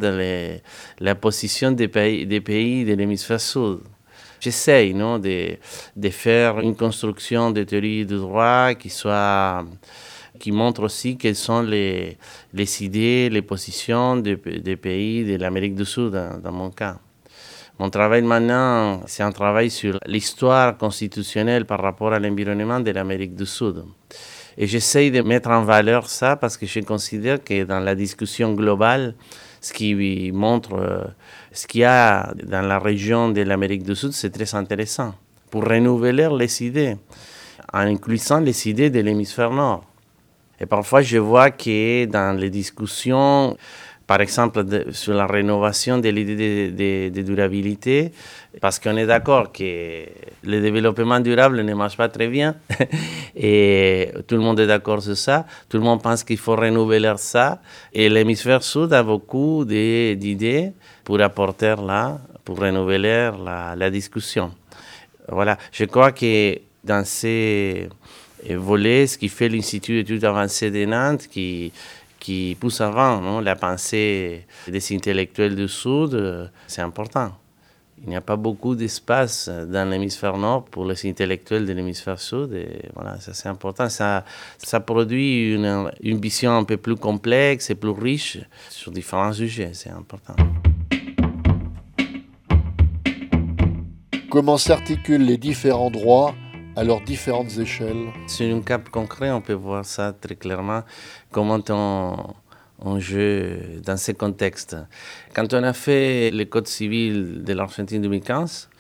la 0.99 1.15
position 1.15 1.71
des 1.71 1.89
pays, 1.89 2.27
des 2.27 2.41
pays 2.41 2.85
de 2.85 2.95
l'hémisphère 2.95 3.41
sud. 3.41 3.81
J'essaye 4.43 4.93
non, 4.93 5.21
de, 5.21 5.57
de, 5.95 6.11
faire 6.11 6.59
une 6.59 6.75
construction 6.75 7.53
de 7.53 7.63
théorie 7.63 8.05
du 8.05 8.17
droit 8.17 8.75
qui 8.75 8.91
soit 8.91 9.65
qui 10.41 10.51
montre 10.51 10.83
aussi 10.83 11.17
quelles 11.17 11.37
sont 11.37 11.63
les, 11.63 12.19
les 12.53 12.83
idées, 12.83 13.31
les 13.31 13.43
positions 13.43 14.17
des, 14.17 14.35
des 14.35 14.77
pays 14.77 15.25
de 15.25 15.37
l'Amérique 15.37 15.77
du 15.77 15.85
Sud, 15.85 16.11
dans, 16.11 16.41
dans 16.41 16.51
mon 16.51 16.71
cas. 16.71 16.99
Mon 17.79 17.89
travail 17.89 18.23
maintenant, 18.23 19.03
c'est 19.07 19.23
un 19.23 19.31
travail 19.31 19.71
sur 19.71 20.01
l'histoire 20.07 20.77
constitutionnelle 20.77 21.65
par 21.65 21.81
rapport 21.81 22.13
à 22.13 22.19
l'environnement 22.19 22.81
de 22.81 22.91
l'Amérique 22.91 23.37
du 23.37 23.47
Sud. 23.47 23.85
Et 24.59 24.67
j'essaye 24.67 25.13
de 25.13 25.23
mettre 25.23 25.51
en 25.51 25.63
valeur 25.63 26.09
ça 26.09 26.35
parce 26.35 26.57
que 26.57 26.67
je 26.67 26.81
considère 26.81 27.45
que 27.45 27.63
dans 27.63 27.79
la 27.79 27.95
discussion 27.95 28.55
globale, 28.55 29.15
ce 29.61 29.73
qui 29.73 30.33
montre 30.33 30.75
euh, 30.75 31.05
ce 31.53 31.67
qu'il 31.67 31.83
y 31.83 31.85
a 31.85 32.33
dans 32.45 32.63
la 32.63 32.79
région 32.79 33.29
de 33.31 33.43
l'Amérique 33.43 33.83
du 33.83 33.95
Sud, 33.95 34.13
c'est 34.13 34.31
très 34.31 34.55
intéressant 34.55 35.15
pour 35.51 35.65
renouveler 35.65 36.29
les 36.39 36.63
idées, 36.63 36.97
en 37.73 37.81
incluant 37.81 38.41
les 38.41 38.69
idées 38.69 38.91
de 38.91 39.01
l'hémisphère 39.01 39.51
nord. 39.51 39.85
Et 40.59 40.67
parfois, 40.67 41.03
je 41.03 41.19
vois 41.19 41.51
que 41.51 42.07
dans 42.07 42.39
les 42.39 42.49
discussions, 42.49 43.57
par 44.13 44.21
exemple, 44.21 44.63
sur 44.93 45.15
la 45.15 45.27
rénovation 45.27 45.97
de 45.97 46.11
l'idée 46.11 47.09
de, 47.11 47.23
durabilité, 47.23 48.13
parce 48.61 48.79
qu'on 48.79 48.99
est 48.99 49.07
d'accord 49.07 49.51
que 49.51 50.05
le 50.45 50.61
développement 50.61 51.19
durable 51.19 51.63
ne 51.63 51.73
marche 51.73 51.97
pas 51.97 52.11
très 52.11 52.29
bien, 52.29 52.55
et 53.35 54.13
tout 54.27 54.35
le 54.35 54.43
monde 54.43 54.61
est 54.61 54.67
d'accord 54.67 55.03
sur 55.03 55.17
ça, 55.17 55.47
tout 55.67 55.79
le 55.79 55.83
monde 55.83 56.03
pense 56.03 56.25
qu'il 56.25 56.37
faut 56.37 56.55
renouveler 56.55 57.15
ça, 57.17 57.63
et 57.91 58.11
l'hémisphère 58.11 58.63
sud 58.63 58.93
a 58.93 59.03
beaucoup 59.03 59.65
d'idées 59.65 60.73
pour 61.05 61.19
apporter 61.23 61.77
là, 61.83 62.19
pour 62.45 62.59
renouveler 62.59 63.31
la, 63.43 63.91
discussion. 63.91 64.53
Voilà, 65.27 65.57
je 65.73 65.87
crois 65.87 66.13
que 66.13 66.59
dans 66.85 67.07
ces 67.07 67.89
volets, 68.51 69.07
ce 69.07 69.17
qui 69.17 69.31
fait 69.31 69.49
l'Institut 69.49 70.03
d'études 70.03 70.25
avancées 70.27 70.71
de 70.71 70.85
Nantes, 70.85 71.29
qui, 71.31 71.73
qui 72.23 72.57
pousse 72.59 72.81
avant 72.81 73.21
non, 73.21 73.41
la 73.41 73.57
pensée 73.57 74.47
des 74.69 74.95
intellectuels 74.95 75.57
du 75.57 75.67
Sud, 75.67 76.51
c'est 76.69 76.83
important. 76.83 77.33
Il 78.05 78.09
n'y 78.09 78.17
a 78.17 78.21
pas 78.21 78.37
beaucoup 78.37 78.75
d'espace 78.75 79.49
dans 79.49 79.89
l'hémisphère 79.89 80.37
nord 80.37 80.65
pour 80.65 80.85
les 80.85 81.09
intellectuels 81.09 81.67
de 81.67 81.73
l'hémisphère 81.73 82.19
sud. 82.19 82.53
Et 82.53 82.91
voilà, 82.95 83.21
ça 83.21 83.33
c'est 83.33 83.49
important. 83.49 83.89
Ça, 83.89 84.25
ça 84.59 84.81
produit 84.81 85.55
une, 85.55 85.89
une 86.01 86.21
vision 86.21 86.57
un 86.57 86.65
peu 86.65 86.77
plus 86.77 86.97
complexe 86.97 87.71
et 87.71 87.77
plus 87.77 87.91
riche 87.91 88.39
sur 88.69 88.91
différents 88.91 89.33
sujets. 89.33 89.71
C'est 89.73 89.91
important. 89.91 90.35
Comment 94.29 94.59
s'articulent 94.59 95.27
les 95.27 95.39
différents 95.39 95.91
droits 95.91 96.35
à 96.77 96.85
leurs 96.85 97.01
différentes 97.03 97.57
échelles 97.59 98.09
Sur 98.27 98.55
un 98.55 98.61
cas 98.61 98.79
concret, 98.79 99.31
on 99.31 99.41
peut 99.41 99.53
voir 99.53 99.85
ça 99.85 100.13
très 100.13 100.37
clairement, 100.37 100.83
comment 101.31 101.61
on, 101.69 102.17
on 102.79 102.99
joue 102.99 103.81
dans 103.85 103.97
ces 103.97 104.15
contextes. 104.15 104.77
Quand 105.35 105.53
on 105.55 105.63
a 105.63 105.73
fait 105.73 106.31
le 106.31 106.45
Code 106.45 106.67
civil 106.67 107.45
de 107.45 107.53
l'Argentine 107.53 108.01
2015, 108.01 108.71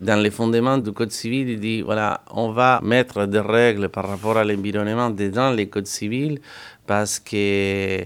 dans 0.00 0.20
les 0.20 0.30
fondements 0.30 0.78
du 0.78 0.92
Code 0.92 1.10
civil, 1.12 1.48
il 1.48 1.60
dit 1.60 1.82
voilà, 1.82 2.22
on 2.30 2.52
va 2.52 2.80
mettre 2.82 3.26
des 3.26 3.40
règles 3.40 3.88
par 3.88 4.08
rapport 4.08 4.36
à 4.36 4.44
l'environnement 4.44 5.10
dans 5.10 5.50
les 5.50 5.68
codes 5.68 5.86
civils 5.86 6.38
parce 6.86 7.18
que 7.18 8.04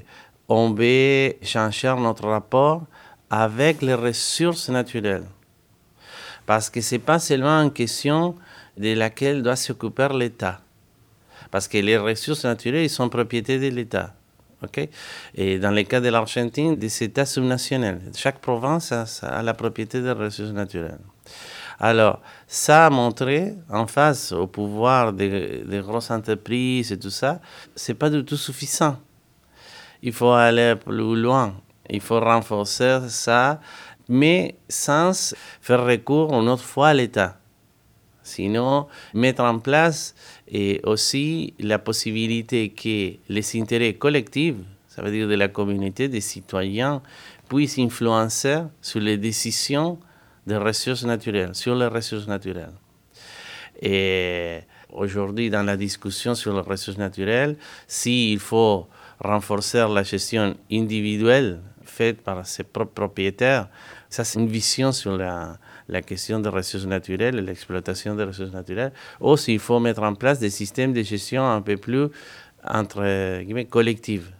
on 0.49 0.73
veut 0.73 1.35
changer 1.43 1.95
notre 1.99 2.29
rapport 2.29 2.83
avec 3.29 3.83
les 3.83 3.95
ressources 3.95 4.69
naturelles. 4.69 5.27
Parce 6.47 6.71
que 6.71 6.81
ce 6.81 6.97
n'est 6.97 7.01
pas 7.01 7.19
seulement 7.19 7.61
une 7.63 7.73
question 7.73 8.35
de 8.81 8.95
laquelle 8.95 9.43
doit 9.43 9.57
s'occuper 9.57 10.09
l'État. 10.19 10.61
Parce 11.51 11.69
que 11.69 11.79
les 11.79 11.99
ressources 11.99 12.45
naturelles 12.45 12.89
sont 12.89 13.09
propriété 13.09 13.59
de 13.59 13.69
l'État. 13.75 14.15
Et 15.35 15.59
dans 15.59 15.71
le 15.71 15.83
cas 15.85 16.01
de 16.01 16.09
l'Argentine, 16.09 16.77
des 16.77 17.03
États 17.03 17.25
subnationaux. 17.25 17.99
Chaque 18.15 18.41
province 18.41 18.93
a, 18.93 19.43
la 19.43 19.55
propriété 19.55 20.03
des 20.03 20.13
ressources 20.13 20.53
naturelles. 20.53 20.99
Alors, 21.79 22.21
ça 22.47 22.87
a 22.87 22.91
montré, 22.91 23.55
en 23.71 23.87
face 23.87 24.33
au 24.33 24.47
pouvoir 24.47 25.15
des, 25.15 25.65
des 25.65 25.81
grosses 25.81 26.11
entreprises 26.11 26.93
et 26.93 26.99
tout 26.99 27.11
ça, 27.11 27.41
c'est 27.75 27.95
pas 27.95 28.11
du 28.11 28.23
tout 28.23 28.37
suffisant. 28.37 28.99
Il 30.03 30.13
faut 30.13 30.33
aller 30.33 30.75
plus 30.77 31.17
loin. 31.17 31.55
Il 31.89 32.01
faut 32.01 32.21
renforcer 32.21 33.01
ça 33.09 33.61
mais 34.11 34.57
sans 34.69 35.35
faire 35.61 35.85
recours 35.85 36.35
une 36.35 36.49
autre 36.49 36.65
fois 36.65 36.89
à 36.89 36.95
l'État. 36.95 37.40
Sinon, 38.31 38.87
mettre 39.13 39.43
en 39.43 39.59
place 39.59 40.15
et 40.47 40.81
aussi 40.85 41.55
la 41.59 41.79
possibilité 41.79 42.69
que 42.71 43.17
les 43.29 43.61
intérêts 43.61 43.95
collectifs, 43.95 44.55
ça 44.87 45.03
veut 45.03 45.11
dire 45.11 45.27
de 45.29 45.35
la 45.35 45.49
communauté, 45.49 46.09
des 46.09 46.21
citoyens, 46.21 47.03
puissent 47.49 47.79
influencer 47.79 48.63
sur 48.81 49.01
les 49.01 49.19
décisions 49.19 49.99
des 50.47 50.57
ressources 50.57 51.05
naturelles, 51.05 51.55
sur 51.55 51.75
les 51.75 51.89
ressources 51.89 52.29
naturelles. 52.29 52.75
Et 53.83 54.61
aujourd'hui, 54.93 55.51
dans 55.51 55.65
la 55.65 55.77
discussion 55.77 56.37
sur 56.37 56.53
les 56.55 56.61
ressources 56.61 56.99
naturelles, 56.99 57.57
s'il 57.89 58.39
faut 58.39 58.87
renforcer 59.19 59.85
la 59.93 60.05
gestion 60.05 60.55
individuelle 60.71 61.61
faite 61.85 62.23
par 62.23 62.47
ses 62.47 62.63
propres 62.63 62.95
propriétaires, 62.95 63.69
ça, 64.09 64.23
c'est 64.23 64.39
une 64.39 64.49
vision 64.49 64.93
sur 64.93 65.17
la, 65.17 65.59
la 65.91 66.03
question 66.03 66.41
des 66.41 66.49
ressources 66.49 66.87
naturelles 66.87 67.37
l'exploitation 67.37 68.15
des 68.15 68.25
ressources 68.25 68.53
naturelles. 68.53 68.93
Ou 69.21 69.37
s'il 69.37 69.59
faut 69.59 69.81
mettre 69.81 70.03
en 70.03 70.15
place 70.15 70.39
des 70.39 70.51
systèmes 70.51 70.93
de 70.93 71.03
gestion 71.03 71.47
un 71.47 71.61
peu 71.61 71.77
plus 71.77 72.09
entre 72.65 73.43
guillemets, 73.43 73.65
collectifs. 73.67 74.31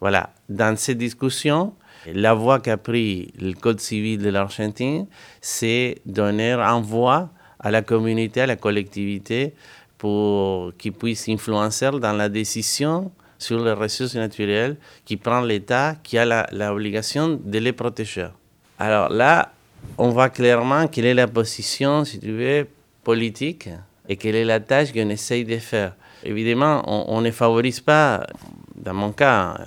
Voilà. 0.00 0.30
Dans 0.48 0.76
ces 0.76 0.94
discussions, 0.94 1.74
la 2.12 2.34
voie 2.34 2.60
qu'a 2.60 2.76
pris 2.76 3.32
le 3.40 3.54
Code 3.54 3.80
civil 3.80 4.18
de 4.18 4.28
l'Argentine, 4.28 5.06
c'est 5.40 5.96
donner 6.04 6.52
un 6.52 6.80
voix 6.80 7.30
à 7.58 7.70
la 7.70 7.82
communauté, 7.82 8.42
à 8.42 8.46
la 8.46 8.56
collectivité, 8.56 9.54
pour 9.96 10.72
qu'ils 10.76 10.92
puissent 10.92 11.28
influencer 11.28 11.90
dans 11.92 12.12
la 12.12 12.28
décision 12.28 13.10
sur 13.38 13.64
les 13.64 13.72
ressources 13.72 14.16
naturelles 14.16 14.76
qui 15.04 15.16
prend 15.16 15.40
l'État, 15.40 15.96
qui 16.02 16.18
a 16.18 16.46
l'obligation 16.52 17.40
de 17.42 17.58
les 17.58 17.72
protéger. 17.72 18.28
Alors 18.78 19.08
là, 19.08 19.53
on 19.98 20.10
voit 20.10 20.30
clairement 20.30 20.86
quelle 20.88 21.06
est 21.06 21.14
la 21.14 21.26
position, 21.26 22.04
si 22.04 22.18
tu 22.18 22.32
veux, 22.32 22.66
politique 23.02 23.68
et 24.08 24.16
quelle 24.16 24.34
est 24.34 24.44
la 24.44 24.60
tâche 24.60 24.92
qu'on 24.92 25.08
essaye 25.08 25.44
de 25.44 25.58
faire. 25.58 25.94
Évidemment, 26.24 26.82
on, 26.86 27.20
ne 27.20 27.30
favorise 27.30 27.80
pas, 27.80 28.26
dans 28.74 28.94
mon 28.94 29.12
cas 29.12 29.58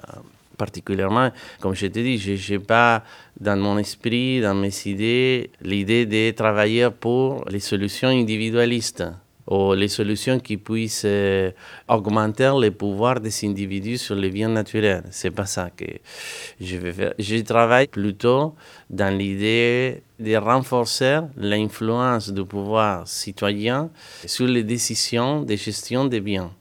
particulièrement, 0.58 1.30
comme 1.62 1.76
je 1.76 1.86
te 1.86 2.00
dis, 2.00 2.18
je 2.18 2.54
n'ai 2.54 2.60
pas 2.60 3.04
dans 3.40 3.56
mon 3.58 3.78
esprit, 3.78 4.42
dans 4.42 4.56
mes 4.56 4.74
idées, 4.88 5.52
l'idée 5.62 6.08
de 6.08 6.32
travailler 6.32 6.90
pour 6.90 7.46
les 7.50 7.60
solutions 7.60 8.10
individualistes 8.10 9.04
ou 9.48 9.74
les 9.74 9.88
solutions 9.88 10.40
qui 10.40 10.58
puissent 10.58 11.04
euh, 11.06 11.52
augmenter 11.88 12.52
le 12.60 12.72
pouvoir 12.72 13.20
des 13.20 13.34
individus 13.46 13.98
sur 13.98 14.16
les 14.16 14.30
biens 14.30 14.50
naturels. 14.50 15.04
C'est 15.10 15.32
pas 15.32 15.46
ça 15.46 15.70
que 15.76 15.86
je 16.60 16.78
vais 16.78 16.92
faire. 16.92 17.14
Je 17.18 17.38
travaille 17.38 17.88
plutôt 17.88 18.56
dans 18.90 19.16
l'idée 19.16 20.04
de 20.20 20.36
renforcer 20.36 21.20
l'influence 21.38 22.32
du 22.32 22.44
pouvoir 22.44 23.08
citoyen 23.08 23.90
sur 24.26 24.48
les 24.48 24.64
décisions 24.64 25.42
de 25.44 25.56
gestion 25.56 26.06
des 26.06 26.20
biens. 26.20 26.52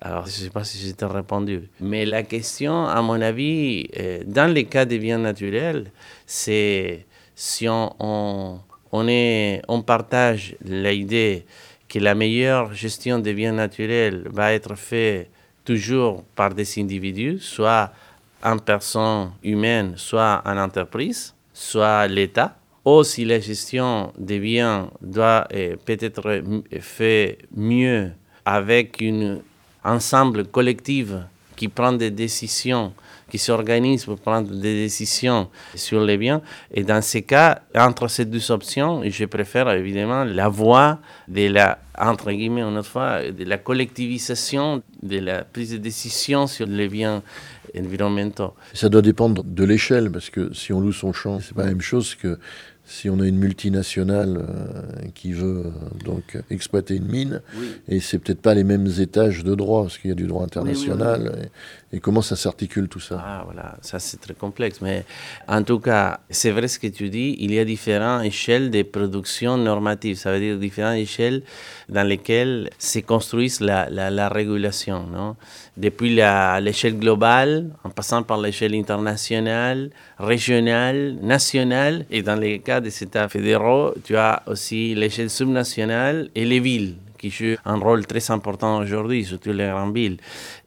Alors, 0.00 0.26
je 0.26 0.30
ne 0.30 0.46
sais 0.46 0.50
pas 0.50 0.64
si 0.64 0.78
j'ai 0.78 1.06
répondu. 1.06 1.68
Mais 1.78 2.04
la 2.04 2.24
question, 2.24 2.86
à 2.86 3.00
mon 3.02 3.20
avis, 3.20 3.86
euh, 4.00 4.22
dans 4.26 4.52
les 4.52 4.64
cas 4.64 4.84
des 4.84 4.98
biens 4.98 5.18
naturels, 5.18 5.92
c'est 6.26 7.06
si 7.36 7.68
on, 7.68 8.60
on 8.90 9.82
partage 9.82 10.56
l'idée 10.64 11.44
que 11.92 11.98
la 11.98 12.14
meilleure 12.14 12.72
gestion 12.72 13.18
des 13.18 13.34
biens 13.34 13.52
naturels 13.52 14.26
va 14.30 14.54
être 14.54 14.74
faite 14.76 15.28
toujours 15.62 16.24
par 16.34 16.54
des 16.54 16.66
individus, 16.80 17.38
soit 17.38 17.92
en 18.42 18.56
personne 18.56 19.32
humaine, 19.42 19.92
soit 19.96 20.40
en 20.46 20.56
entreprise, 20.56 21.34
soit 21.52 22.06
l'État, 22.08 22.56
ou 22.82 23.04
si 23.04 23.26
la 23.26 23.38
gestion 23.40 24.10
des 24.16 24.38
biens 24.38 24.88
doit 25.02 25.46
peut-être 25.84 26.42
faite 26.80 27.40
mieux 27.54 28.12
avec 28.46 29.02
un 29.02 29.40
ensemble 29.84 30.46
collectif 30.46 31.08
qui 31.62 31.68
prend 31.68 31.92
des 31.92 32.10
décisions 32.10 32.92
qui 33.30 33.38
s'organisent 33.38 34.04
pour 34.04 34.18
prendre 34.18 34.50
des 34.50 34.74
décisions 34.86 35.48
sur 35.76 36.00
les 36.02 36.18
biens. 36.18 36.42
Et 36.74 36.82
dans 36.82 37.00
ces 37.00 37.22
cas, 37.22 37.62
entre 37.76 38.08
ces 38.08 38.24
deux 38.24 38.50
options, 38.50 39.00
je 39.04 39.24
préfère 39.26 39.70
évidemment 39.70 40.24
la 40.24 40.48
voie 40.48 40.98
de 41.28 41.46
la, 41.46 41.78
entre 41.96 42.32
guillemets, 42.32 42.62
une 42.62 42.76
autre 42.76 42.88
fois, 42.88 43.30
de 43.30 43.44
la 43.44 43.58
collectivisation 43.58 44.82
de 45.04 45.18
la 45.20 45.44
prise 45.44 45.70
de 45.70 45.76
décision 45.76 46.48
sur 46.48 46.66
les 46.66 46.88
biens 46.88 47.22
environnementaux. 47.78 48.54
Ça 48.74 48.88
doit 48.88 49.02
dépendre 49.02 49.44
de 49.44 49.64
l'échelle, 49.64 50.10
parce 50.10 50.30
que 50.30 50.52
si 50.52 50.72
on 50.72 50.80
loue 50.80 50.92
son 50.92 51.12
champ, 51.12 51.38
c'est 51.38 51.54
pas 51.54 51.62
la 51.62 51.68
même 51.68 51.80
chose 51.80 52.16
que 52.16 52.40
si 52.92 53.08
on 53.08 53.20
a 53.20 53.26
une 53.26 53.38
multinationale 53.38 54.36
euh, 54.36 55.08
qui 55.14 55.32
veut 55.32 55.64
euh, 55.64 56.04
donc 56.04 56.38
exploiter 56.50 56.96
une 56.96 57.06
mine, 57.06 57.40
et 57.88 58.00
c'est 58.00 58.18
peut-être 58.18 58.42
pas 58.42 58.54
les 58.54 58.64
mêmes 58.64 58.88
étages 58.98 59.44
de 59.44 59.54
droit, 59.54 59.82
parce 59.84 59.96
qu'il 59.96 60.10
y 60.10 60.12
a 60.12 60.16
du 60.16 60.26
droit 60.26 60.44
international, 60.44 61.48
et, 61.92 62.00
comment 62.00 62.22
ça 62.22 62.36
s'articule 62.36 62.88
tout 62.88 63.00
ça? 63.00 63.22
Ah 63.24 63.42
voilà, 63.44 63.76
ça 63.82 63.98
c'est 63.98 64.18
très 64.18 64.34
complexe, 64.34 64.80
mais 64.80 65.04
en 65.46 65.62
tout 65.62 65.78
cas, 65.78 66.20
c'est 66.30 66.50
vrai 66.50 66.68
ce 66.68 66.78
que 66.78 66.86
tu 66.86 67.08
dis, 67.10 67.36
il 67.38 67.52
y 67.52 67.58
a 67.58 67.64
différentes 67.64 68.24
échelles 68.24 68.70
de 68.70 68.82
production 68.82 69.56
normative, 69.56 70.16
ça 70.16 70.32
veut 70.32 70.40
dire 70.40 70.58
différentes 70.58 70.96
échelles 70.96 71.42
dans 71.88 72.06
lesquelles 72.06 72.70
se 72.78 73.00
construit 73.00 73.52
la, 73.60 73.90
la, 73.90 74.10
la 74.10 74.28
régulation, 74.28 75.06
non? 75.06 75.36
Depuis 75.76 76.14
l'échelle 76.14 76.98
globale, 76.98 77.70
en 77.82 77.90
passant 77.90 78.22
par 78.22 78.38
l'échelle 78.38 78.74
internationale, 78.74 79.90
régionale, 80.18 81.16
nationale, 81.22 82.04
et 82.10 82.22
dans 82.22 82.36
les 82.36 82.58
cas 82.58 82.80
des 82.80 83.02
États 83.02 83.28
fédéraux, 83.28 83.94
tu 84.04 84.16
as 84.16 84.42
aussi 84.46 84.94
l'échelle 84.94 85.30
subnationale 85.30 86.28
et 86.34 86.44
les 86.44 86.60
villes, 86.60 86.96
qui 87.16 87.30
jouent 87.30 87.56
un 87.64 87.76
rôle 87.76 88.06
très 88.06 88.30
important 88.30 88.78
aujourd'hui, 88.78 89.24
surtout 89.24 89.52
les 89.52 89.68
grandes 89.68 89.94
villes. 89.94 90.18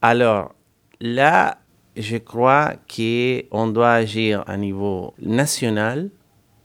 Alors, 0.02 0.54
là, 1.00 1.58
je 1.96 2.16
crois 2.18 2.74
qu'on 2.88 3.68
doit 3.68 3.92
agir 3.92 4.44
à 4.46 4.56
niveau 4.56 5.14
national, 5.18 6.10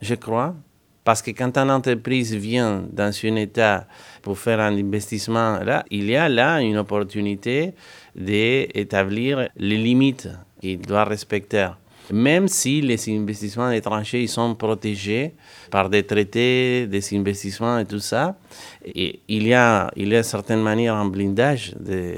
je 0.01 0.15
crois, 0.15 0.55
parce 1.03 1.21
que 1.21 1.31
quand 1.31 1.57
une 1.57 1.71
entreprise 1.71 2.33
vient 2.35 2.83
dans 2.91 3.11
un 3.23 3.35
État 3.35 3.87
pour 4.21 4.37
faire 4.37 4.59
un 4.59 4.77
investissement, 4.77 5.59
là, 5.63 5.83
il 5.89 6.05
y 6.09 6.15
a 6.15 6.29
là 6.29 6.61
une 6.61 6.77
opportunité 6.77 7.73
d'établir 8.15 9.49
les 9.55 9.77
limites 9.77 10.29
qu'il 10.59 10.81
doit 10.81 11.05
respecter. 11.05 11.69
Même 12.11 12.47
si 12.47 12.81
les 12.81 13.09
investissements 13.09 13.71
étrangers 13.71 14.21
ils 14.23 14.29
sont 14.29 14.55
protégés 14.55 15.33
par 15.69 15.89
des 15.89 16.03
traités, 16.03 16.87
des 16.87 17.15
investissements 17.15 17.79
et 17.79 17.85
tout 17.85 17.99
ça. 17.99 18.37
Il 18.85 19.19
y 19.47 19.53
a, 19.53 19.91
il 19.95 20.09
y 20.09 20.15
a 20.15 20.23
certaines 20.23 20.61
manières 20.61 20.95
un 20.95 21.05
blindage 21.05 21.73
de 21.79 22.15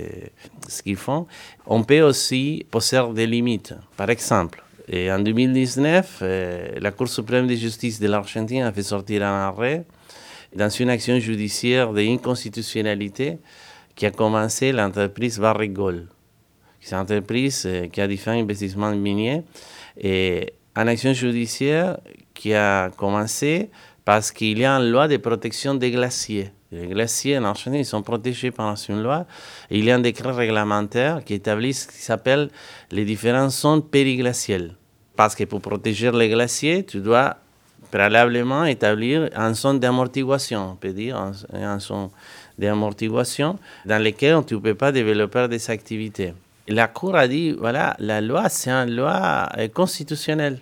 ce 0.68 0.82
qu'ils 0.82 0.96
font. 0.96 1.28
On 1.66 1.84
peut 1.84 2.02
aussi 2.02 2.66
poser 2.72 3.02
des 3.14 3.28
limites. 3.28 3.74
Par 3.98 4.10
exemple, 4.10 4.64
en 4.92 5.20
2019, 5.20 6.20
euh, 6.22 6.68
la 6.80 6.92
Cour 6.92 7.08
suprême 7.08 7.48
de 7.48 7.56
justice 7.56 8.00
de 8.00 8.08
l'Argentine 8.08 8.64
a 8.64 8.72
fait 8.72 8.84
sortir 8.84 9.24
un 9.24 9.48
arrêt 9.48 9.86
dans 10.56 10.70
une 10.70 10.90
action 10.90 11.20
judiciaire 11.20 11.94
d'inconstitutionnalité 11.94 13.38
qui 13.96 14.06
a 14.06 14.12
commencé 14.12 14.72
l'entreprise 14.72 15.40
Barrigol. 15.40 16.08
Une 16.92 16.98
entreprise 16.98 17.64
euh, 17.66 17.88
qui 17.88 18.02
a 18.02 18.08
différents 18.08 18.40
investissements 18.40 18.92
miniers 18.92 19.44
et 19.98 20.54
une 20.76 20.88
action 20.88 21.14
judiciaire 21.14 21.98
qui 22.34 22.54
a 22.54 22.90
commencé 22.98 23.70
parce 24.06 24.32
qu'il 24.32 24.58
y 24.60 24.66
a 24.66 24.74
une 24.74 24.92
loi 24.92 25.08
de 25.08 25.18
protection 25.18 25.76
des 25.76 25.92
glaciers. 25.92 26.52
Les 26.72 26.88
glaciers 26.88 27.38
en 27.38 27.44
Argentine 27.46 27.84
sont 27.84 28.02
protégés 28.02 28.52
par 28.52 28.76
une 28.90 29.04
loi. 29.04 29.26
Il 29.70 29.86
y 29.86 29.92
a 29.92 29.96
un 29.96 30.00
décret 30.00 30.32
réglementaire 30.32 31.24
qui 31.24 31.36
établit 31.36 31.74
ce 31.74 31.88
qui 31.88 31.98
s'appelle 31.98 32.50
les 32.92 33.06
différentes 33.06 33.52
zones 33.52 33.84
périglaciales. 33.84 34.76
Parce 35.16 35.36
que 35.36 35.44
pour 35.44 35.62
protéger 35.62 36.12
les 36.12 36.30
glaciers, 36.30 36.84
tu 36.84 37.00
dois 37.00 37.38
préalablement 37.92 38.66
établir 38.66 39.30
une 39.36 39.54
zone 39.54 39.80
d'amortiguation, 39.80 40.72
on 40.72 40.76
peut 40.76 40.94
dire, 40.94 41.16
une 41.54 41.80
zone 41.80 42.10
d'amortiguation 42.58 43.60
dans 43.86 44.02
laquelle 44.02 44.44
tu 44.48 44.56
ne 44.56 44.60
peux 44.60 44.74
pas 44.74 44.92
développer 44.92 45.48
des 45.48 45.70
activités. 45.70 46.34
La 46.68 46.88
Cour 46.88 47.16
a 47.16 47.28
dit, 47.28 47.52
voilà, 47.52 47.96
la 48.00 48.22
loi, 48.22 48.48
c'est 48.50 48.72
une 48.72 48.96
loi 48.96 49.50
euh, 49.58 49.68
constitutionnelle. 49.68 50.60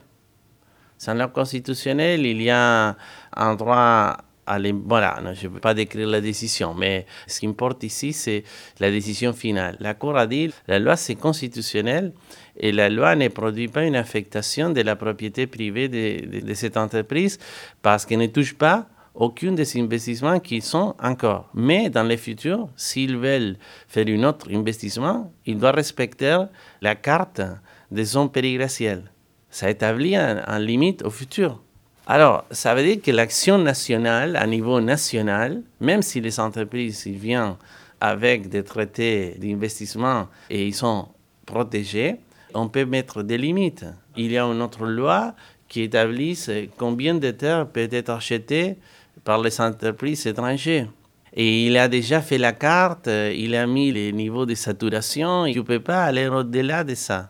C'est 0.97 1.11
une 1.11 1.17
loi 1.17 1.27
constitutionnelle, 1.27 2.25
il 2.25 2.41
y 2.41 2.49
a 2.49 2.95
un 3.35 3.55
droit 3.55 4.17
à 4.47 4.59
voilà, 4.85 5.21
je 5.33 5.47
ne 5.47 5.53
peux 5.53 5.59
pas 5.59 5.73
décrire 5.73 6.07
la 6.07 6.19
décision, 6.19 6.73
mais 6.73 7.05
ce 7.27 7.39
qui 7.39 7.47
importe 7.47 7.83
ici, 7.83 8.11
c'est 8.11 8.43
la 8.79 8.89
décision 8.91 9.33
finale. 9.33 9.77
La 9.79 9.93
Cour 9.93 10.17
a 10.17 10.27
dit, 10.27 10.51
la 10.67 10.79
loi, 10.79 10.95
c'est 10.95 11.15
constitutionnel 11.15 12.11
et 12.57 12.71
la 12.71 12.89
loi 12.89 13.15
ne 13.15 13.27
produit 13.27 13.67
pas 13.67 13.83
une 13.83 13.95
affectation 13.95 14.69
de 14.71 14.81
la 14.81 14.95
propriété 14.95 15.47
privée 15.47 15.87
de 15.87 16.53
cette 16.53 16.75
entreprise 16.75 17.39
parce 17.81 18.05
qu'elle 18.05 18.19
ne 18.19 18.27
touche 18.27 18.55
pas 18.55 18.87
aucun 19.13 19.51
des 19.51 19.79
investissements 19.79 20.39
qui 20.39 20.61
sont 20.61 20.95
encore. 21.01 21.49
Mais 21.53 21.89
dans 21.89 22.03
le 22.03 22.17
futur, 22.17 22.69
s'ils 22.75 23.17
veulent 23.17 23.57
faire 23.87 24.07
un 24.07 24.23
autre 24.23 24.47
investissement, 24.51 25.31
ils 25.45 25.57
doivent 25.57 25.75
respecter 25.75 26.45
la 26.81 26.95
carte 26.95 27.41
des 27.89 28.05
zones 28.05 28.31
périglaciales. 28.31 29.11
Ça 29.49 29.69
établit 29.69 30.15
un, 30.15 30.59
limite 30.59 31.03
au 31.03 31.09
futur. 31.09 31.61
Alors, 32.07 32.45
ça 32.51 32.73
veut 32.73 32.83
dire 32.83 33.01
que 33.01 33.11
l'action 33.11 33.57
nationale, 33.57 34.35
à 34.35 34.47
niveau 34.47 34.79
national, 34.79 35.61
même 35.79 36.01
si 36.01 36.21
les 36.21 36.39
entreprises 36.39 37.05
viennent 37.05 37.55
avec 37.99 38.49
des 38.49 38.63
traités 38.63 39.35
d'investissement 39.37 40.27
et 40.49 40.65
ils 40.65 40.73
sont 40.73 41.09
protégés, 41.45 42.15
on 42.53 42.69
peut 42.69 42.85
mettre 42.85 43.23
des 43.23 43.37
limites. 43.37 43.85
Il 44.15 44.31
y 44.31 44.37
a 44.37 44.45
une 44.45 44.61
autre 44.61 44.85
loi 44.85 45.35
qui 45.67 45.83
établit 45.83 46.37
combien 46.77 47.15
de 47.15 47.31
terres 47.31 47.67
peut 47.67 47.87
être 47.91 48.09
achetées 48.09 48.77
par 49.23 49.41
les 49.41 49.59
entreprises 49.61 50.25
étrangères. 50.27 50.87
Et 51.33 51.67
il 51.67 51.77
a 51.77 51.87
déjà 51.87 52.21
fait 52.21 52.37
la 52.37 52.51
carte, 52.51 53.07
euh, 53.07 53.33
il 53.35 53.55
a 53.55 53.65
mis 53.65 53.91
les 53.91 54.11
niveaux 54.11 54.45
de 54.45 54.53
saturation, 54.53 55.45
et 55.45 55.53
tu 55.53 55.59
ne 55.59 55.63
peux 55.63 55.79
pas 55.79 56.03
aller 56.03 56.27
au-delà 56.27 56.83
de 56.83 56.93
ça. 56.95 57.29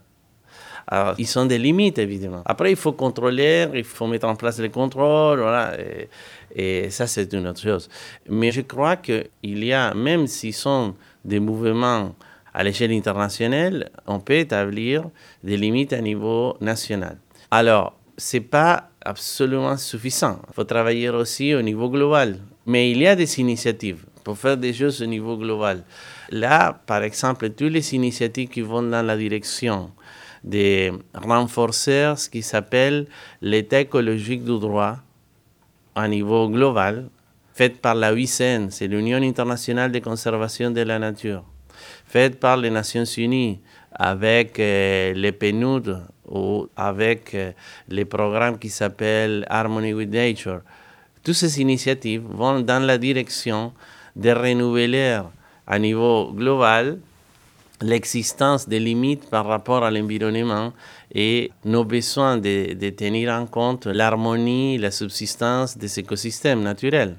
Alors, 0.88 1.14
ils 1.20 1.28
sont 1.28 1.46
des 1.46 1.60
limites, 1.60 2.00
évidemment. 2.00 2.42
Après, 2.46 2.72
il 2.72 2.76
faut 2.76 2.94
contrôler, 2.94 3.68
il 3.74 3.84
faut 3.84 4.08
mettre 4.08 4.27
en 4.27 4.36
place 4.36 4.60
les 4.60 4.70
contrôles, 4.70 5.40
voilà, 5.40 5.77
et, 6.54 6.90
ça, 6.90 7.08
c'est 7.08 7.32
une 7.34 7.48
autre 7.48 7.62
chose. 7.62 7.88
Mais 8.27 8.51
je 8.51 8.62
crois 8.62 8.98
qu'il 8.98 9.30
y 9.44 9.72
a, 9.72 9.94
même 9.94 10.27
s'ils 10.27 10.54
sont 10.54 10.96
des 11.24 11.40
mouvements 11.40 12.16
à 12.54 12.64
l'échelle 12.64 12.92
internationale, 12.92 13.90
on 14.08 14.20
peut 14.20 14.34
établir 14.34 15.10
des 15.44 15.56
limites 15.56 15.94
à 15.94 16.01
niveau 16.01 16.58
national. 16.60 17.18
Alors, 17.51 17.98
ce 18.18 18.38
n'est 18.38 18.44
pas 18.44 18.91
absolument 19.03 19.77
suffisant. 19.77 20.40
Il 20.50 20.53
faut 20.53 20.64
travailler 20.64 21.09
aussi 21.09 21.53
au 21.55 21.61
niveau 21.61 21.90
global. 21.90 22.40
Mais 22.66 22.92
il 22.92 23.00
y 23.00 23.07
a 23.07 23.16
des 23.16 23.40
initiatives 23.40 24.05
pour 24.24 24.37
faire 24.37 24.57
des 24.57 24.74
choses 24.74 25.01
au 25.01 25.05
niveau 25.05 25.37
global. 25.37 25.83
Là, 26.29 26.79
par 26.85 27.03
exemple, 27.03 27.50
toutes 27.50 27.72
les 27.72 27.96
initiatives 27.96 28.50
qui 28.50 28.61
vont 28.61 28.83
dans 28.83 29.05
la 29.05 29.18
direction 29.18 29.92
de 30.44 30.92
renforcer 31.14 32.14
ce 32.18 32.29
qui 32.29 32.42
s'appelle 32.42 33.07
l'état 33.42 33.79
écologique 33.81 34.44
du 34.44 34.59
droit 34.59 34.98
à 35.96 36.07
niveau 36.07 36.50
global, 36.50 37.09
faites 37.53 37.81
par 37.81 37.96
la 37.96 38.14
UICN, 38.14 38.70
c'est 38.70 38.87
l'Union 38.87 39.22
internationale 39.22 39.92
de 39.92 40.00
conservation 40.00 40.72
de 40.72 40.81
la 40.81 41.00
nature, 41.00 41.44
faite 42.05 42.40
par 42.40 42.57
les 42.57 42.70
Nations 42.70 43.03
unies 43.03 43.59
avec 43.92 44.59
euh, 44.59 45.14
les 45.14 45.31
PNUD 45.31 45.98
ou 46.31 46.67
avec 46.75 47.35
euh, 47.35 47.51
les 47.89 48.05
programmes 48.05 48.57
qui 48.57 48.70
s'appellent 48.70 49.46
Harmony 49.50 49.94
with 49.94 50.09
Nature. 50.09 50.61
Toutes 51.24 51.35
ces 51.35 51.61
initiatives 51.61 52.24
vont 52.27 52.61
dans 52.61 52.83
la 52.83 52.98
direction 52.98 53.74
de 54.15 54.31
renouveler 54.31 55.22
à 55.67 55.77
niveau 55.77 56.31
global 56.33 56.98
l'existence 57.81 58.67
des 58.67 58.79
limites 58.79 59.29
par 59.29 59.46
rapport 59.46 59.83
à 59.83 59.91
l'environnement 59.91 60.74
et 61.13 61.51
nos 61.65 61.83
besoins 61.83 62.37
de, 62.37 62.89
tenir 62.91 63.31
en 63.31 63.46
compte 63.46 63.87
l'harmonie, 63.87 64.77
la 64.77 64.91
subsistance 64.91 65.77
des 65.77 66.00
écosystèmes 66.00 66.61
naturels. 66.61 67.17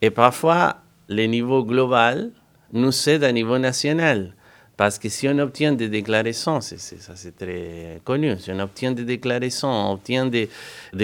Et 0.00 0.10
parfois, 0.10 0.76
le 1.08 1.26
niveau 1.26 1.64
global 1.64 2.30
nous 2.72 3.08
aide 3.08 3.24
à 3.24 3.32
niveau 3.32 3.58
national. 3.58 4.34
Parce 4.80 4.98
que 4.98 5.10
si 5.10 5.28
on 5.28 5.38
obtient 5.40 5.74
des 5.74 5.90
déclarations, 5.90 6.62
ça 6.62 6.74
c'est 6.78 7.36
très 7.36 8.00
connu, 8.02 8.38
si 8.38 8.50
on 8.50 8.58
obtient 8.60 8.92
des 8.92 9.04
déclarations, 9.04 9.68
on 9.68 9.92
obtient 9.92 10.24
des, 10.24 10.48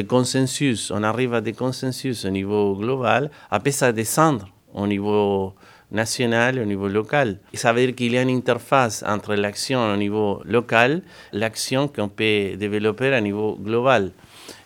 consensus, 0.09 0.91
on 0.91 1.03
arrive 1.03 1.35
à 1.35 1.43
des 1.43 1.53
consensus 1.53 2.25
au 2.25 2.31
niveau 2.31 2.75
global, 2.75 3.31
après 3.51 3.73
ça 3.73 3.93
descendre 3.93 4.49
au 4.73 4.87
niveau 4.87 5.53
national 5.93 6.59
au 6.59 6.65
niveau 6.65 6.89
local. 6.89 7.39
Et 7.53 7.59
ça 7.59 7.75
veut 7.75 7.85
dire 7.85 7.95
qu'il 7.95 8.13
y 8.13 8.17
a 8.17 8.23
une 8.23 8.31
interface 8.31 9.05
entre 9.07 9.35
l'action 9.35 9.93
au 9.93 9.97
niveau 9.99 10.41
local, 10.47 11.03
l'action 11.35 11.87
qu'on 11.87 12.09
peut 12.09 12.57
développer 12.57 13.13
à 13.13 13.21
niveau 13.21 13.59
global. 13.61 14.11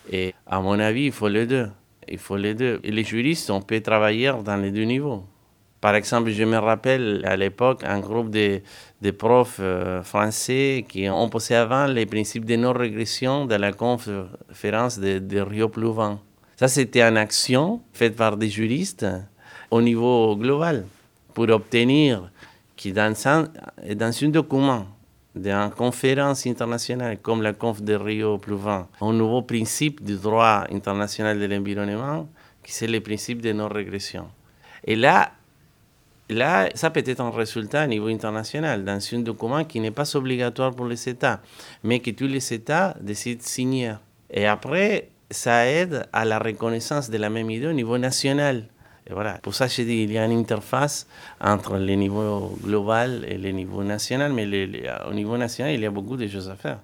Et 0.09 0.33
à 0.47 0.61
mon 0.61 0.79
avis, 0.79 1.07
il 1.07 1.11
faut 1.11 1.27
les 1.27 1.45
deux. 1.45 1.67
Il 2.07 2.17
faut 2.17 2.37
les 2.37 2.53
deux. 2.53 2.79
Et 2.85 2.91
les 2.91 3.03
juristes, 3.03 3.49
on 3.49 3.61
peut 3.61 3.81
travailler 3.81 4.31
dans 4.41 4.55
les 4.55 4.71
deux 4.71 4.85
niveaux. 4.85 5.25
Par 5.81 5.95
exemple, 5.95 6.29
je 6.29 6.43
me 6.43 6.57
rappelle 6.57 7.23
à 7.25 7.35
l'époque 7.35 7.83
un 7.83 7.99
groupe 7.99 8.29
de, 8.29 8.61
de 9.01 9.11
profs 9.11 9.57
euh, 9.59 10.03
français 10.03 10.85
qui 10.87 11.09
ont 11.09 11.29
posé 11.29 11.55
avant 11.55 11.87
les 11.87 12.05
principes 12.05 12.45
de 12.45 12.55
non-régression 12.55 13.45
de 13.45 13.55
la 13.55 13.73
conférence 13.73 14.99
de, 14.99 15.39
Rio 15.39 15.69
Plouvin. 15.69 16.19
Ça, 16.55 16.67
c'était 16.67 17.01
une 17.01 17.17
action 17.17 17.81
faite 17.93 18.15
par 18.15 18.37
des 18.37 18.49
juristes 18.49 19.07
au 19.71 19.81
niveau 19.81 20.35
global 20.35 20.85
pour 21.33 21.49
obtenir 21.49 22.29
que 22.77 22.89
dans 22.89 23.15
un, 23.27 23.47
dans 23.95 24.23
un 24.23 24.29
document 24.29 24.85
d'une 25.33 25.71
conférence 25.75 26.45
internationale 26.45 27.17
comme 27.21 27.41
la 27.41 27.53
conf 27.53 27.81
de 27.81 27.95
Rio 27.95 28.37
Plouvin, 28.37 28.87
un 28.99 29.13
nouveau 29.13 29.41
principe 29.41 30.03
du 30.03 30.17
droit 30.17 30.65
international 30.71 31.39
de 31.39 31.45
l'environnement, 31.45 32.27
qui 32.63 32.71
c'est 32.73 32.87
le 32.87 32.99
principe 32.99 33.41
de 33.41 33.51
non-régression. 33.53 34.27
Et 34.85 34.95
là, 34.95 35.31
Là, 36.31 36.69
ça 36.75 36.89
peut 36.89 37.03
être 37.05 37.19
un 37.19 37.29
résultat 37.29 37.81
à 37.81 37.87
niveau 37.87 38.07
international 38.07 38.85
dans 38.85 38.97
un 39.13 39.19
document 39.19 39.65
qui 39.65 39.81
n'est 39.81 39.91
pas 39.91 40.15
obligatoire 40.15 40.71
pour 40.71 40.85
les 40.85 41.09
États, 41.09 41.41
mais 41.83 41.99
que 41.99 42.11
tous 42.11 42.27
les 42.27 42.53
États 42.53 42.95
décident 43.01 43.39
de 43.39 43.45
signer. 43.45 43.93
Et 44.29 44.45
après, 44.45 45.09
ça 45.29 45.67
aide 45.67 46.07
à 46.13 46.23
la 46.23 46.39
reconnaissance 46.39 47.09
de 47.09 47.17
la 47.17 47.29
même 47.29 47.49
idée 47.51 47.67
au 47.67 47.73
niveau 47.73 47.97
national. 47.97 48.63
Et 49.09 49.13
voilà. 49.13 49.39
Pour 49.41 49.55
ça, 49.55 49.67
je 49.67 49.81
dis 49.81 50.05
qu'il 50.05 50.13
y 50.13 50.17
a 50.17 50.25
une 50.25 50.39
interface 50.39 51.05
entre 51.41 51.77
le 51.77 51.95
niveau 51.95 52.57
global 52.63 53.25
et 53.27 53.37
le 53.37 53.51
niveau 53.51 53.83
national, 53.83 54.31
mais 54.31 54.47
au 55.09 55.13
niveau 55.13 55.35
national, 55.35 55.73
il 55.73 55.81
y 55.81 55.85
a 55.85 55.91
beaucoup 55.91 56.15
de 56.15 56.27
choses 56.27 56.49
à 56.49 56.55
faire. 56.55 56.79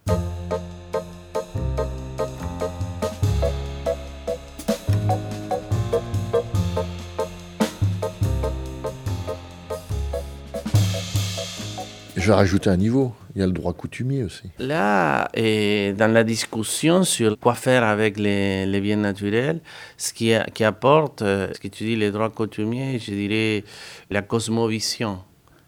Vais 12.28 12.34
rajouter 12.34 12.70
un 12.70 12.78
niveau. 12.78 13.14
Il 13.36 13.40
y 13.40 13.44
a 13.44 13.48
le 13.48 13.52
droit 13.52 13.74
coutumier 13.74 14.24
aussi. 14.24 14.50
Là, 14.60 15.28
dans 15.36 16.12
la 16.12 16.24
discussion 16.24 17.04
sur 17.04 17.38
quoi 17.40 17.54
faire 17.54 17.84
avec 17.84 18.18
les, 18.18 18.82
biens 18.82 18.98
naturels, 18.98 19.62
ce 19.98 20.14
qui, 20.14 20.34
apporte, 20.64 21.22
euh, 21.22 21.50
ce 21.54 21.60
que 21.60 21.68
tu 21.68 21.84
dis, 21.84 21.96
les 21.96 22.12
droits 22.12 22.30
coutumiers, 22.30 23.00
je 23.00 23.12
dirais 23.12 23.64
la 24.10 24.22
cosmovision 24.22 25.20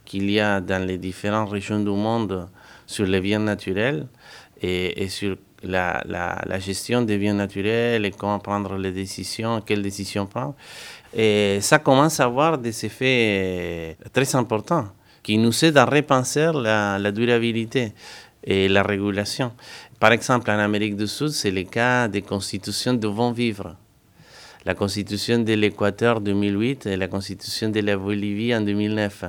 qu'il 0.06 0.30
y 0.32 0.40
a 0.40 0.60
dans 0.60 0.84
les 0.86 0.98
différentes 0.98 1.52
régions 1.52 1.80
du 1.80 1.92
monde 1.92 2.48
sur 2.88 3.06
les 3.06 3.22
biens 3.22 3.40
naturels 3.40 4.08
et, 4.62 5.08
sur 5.10 5.38
la, 5.62 6.04
la, 6.08 6.60
gestion 6.60 7.04
des 7.04 7.18
biens 7.18 7.36
naturels 7.36 8.06
et 8.06 8.12
comment 8.12 8.40
prendre 8.40 8.76
les 8.78 8.92
décisions, 8.92 9.62
quelles 9.62 9.84
décisions 9.84 10.26
prendre. 10.26 10.56
Et 11.14 11.60
ça 11.62 11.80
commence 11.80 12.20
à 12.20 12.26
avoir 12.26 12.58
des 12.58 12.86
effets 12.86 13.98
très 14.12 14.36
importants 14.36 14.88
qui 15.30 15.38
nous 15.38 15.64
aident 15.64 15.78
à 15.78 15.86
repenser 15.86 16.50
la, 16.56 17.12
durabilité 17.12 17.94
et 18.44 18.68
la 18.68 18.82
régulation. 18.82 19.52
Par 20.00 20.12
exemple, 20.12 20.50
en 20.50 20.58
Amérique 20.58 20.96
du 20.96 21.06
Sud, 21.06 21.28
c'est 21.30 21.52
le 21.52 21.66
cas 21.66 22.08
des 22.08 22.24
constitutions 22.24 22.96
de 22.96 23.08
vont 23.08 23.32
vivre. 23.32 23.76
La 24.66 24.74
constitution 24.74 25.38
de 25.38 25.54
l'Équateur 25.54 26.20
2008 26.20 26.88
et 26.88 26.96
la 26.98 27.08
constitution 27.08 27.70
de 27.70 27.80
la 27.80 27.96
Bolivie 27.96 28.56
en 28.56 28.62
2009. 28.62 29.26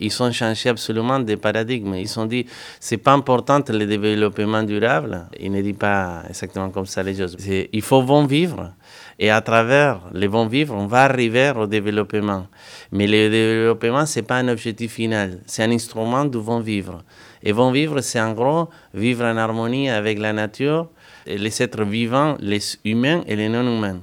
Ils 0.00 0.22
ont 0.22 0.30
changé 0.32 0.68
absolument 0.68 1.18
de 1.20 1.34
paradigme. 1.34 1.94
Ils 1.94 2.18
ont 2.18 2.26
dit 2.26 2.46
c'est 2.80 2.98
pas 2.98 3.12
important 3.12 3.60
le 3.68 3.86
développement 3.86 4.62
durable. 4.62 5.26
Ils 5.40 5.50
ne 5.50 5.60
disent 5.62 5.76
pas 5.78 6.22
exactement 6.28 6.70
comme 6.70 6.86
ça 6.86 7.02
les 7.02 7.16
choses. 7.16 7.36
Il 7.72 7.82
faut 7.82 8.02
vivre. 8.26 8.72
Et 9.18 9.30
à 9.30 9.40
travers 9.40 10.00
les 10.12 10.28
bons 10.28 10.46
vivre, 10.46 10.74
on 10.74 10.86
va 10.86 11.02
arriver 11.04 11.52
au 11.56 11.66
développement. 11.66 12.46
Mais 12.92 13.06
le 13.06 13.28
développement, 13.28 14.06
ce 14.06 14.20
n'est 14.20 14.26
pas 14.26 14.36
un 14.36 14.48
objectif 14.48 14.92
final, 14.92 15.40
c'est 15.46 15.64
un 15.64 15.72
instrument 15.72 16.24
du 16.24 16.38
bon 16.38 16.60
vivre. 16.60 17.02
Et 17.42 17.52
bon 17.52 17.72
vivre, 17.72 18.00
c'est 18.00 18.20
en 18.20 18.32
gros 18.32 18.68
vivre 18.94 19.24
en 19.24 19.36
harmonie 19.36 19.90
avec 19.90 20.18
la 20.20 20.32
nature, 20.32 20.88
les 21.26 21.62
êtres 21.62 21.84
vivants, 21.84 22.36
les 22.40 22.60
humains 22.84 23.22
et 23.26 23.34
les 23.34 23.48
non-humains. 23.48 24.00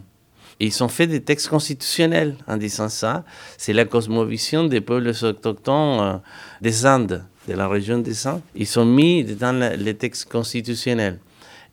Ils 0.60 0.84
ont 0.84 0.88
fait 0.88 1.08
des 1.08 1.22
textes 1.22 1.50
constitutionnels 1.50 2.36
en 2.48 2.58
disant 2.58 2.90
ça. 2.90 3.24
C'est 3.58 3.74
la 3.74 3.86
cosmovision 3.86 4.66
des 4.66 4.82
peuples 4.82 5.12
autochtones 5.26 6.00
euh, 6.00 6.18
des 6.62 6.86
Andes, 6.86 7.24
de 7.48 7.54
la 7.54 7.68
région 7.68 7.98
des 8.00 8.28
Andes. 8.28 8.42
Ils 8.56 8.68
sont 8.68 8.86
mis 8.86 9.24
dans 9.24 9.58
les 9.78 9.96
textes 9.96 10.30
constitutionnels. 10.30 11.20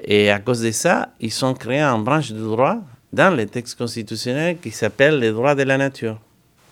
Et 0.05 0.31
à 0.31 0.41
cause 0.41 0.63
de 0.63 0.73
ça, 0.73 1.11
ils 1.21 1.45
ont 1.45 1.55
créé 1.55 1.81
une 1.81 2.03
branche 2.03 2.33
de 2.33 2.43
droit 2.43 2.79
dans 3.13 3.35
les 3.35 3.47
textes 3.47 3.79
constitutionnels 3.79 4.59
qui 4.59 4.71
s'appelle 4.71 5.19
les 5.19 5.31
droits 5.31 5.55
de 5.55 5.63
la 5.63 5.79
nature. 5.79 6.19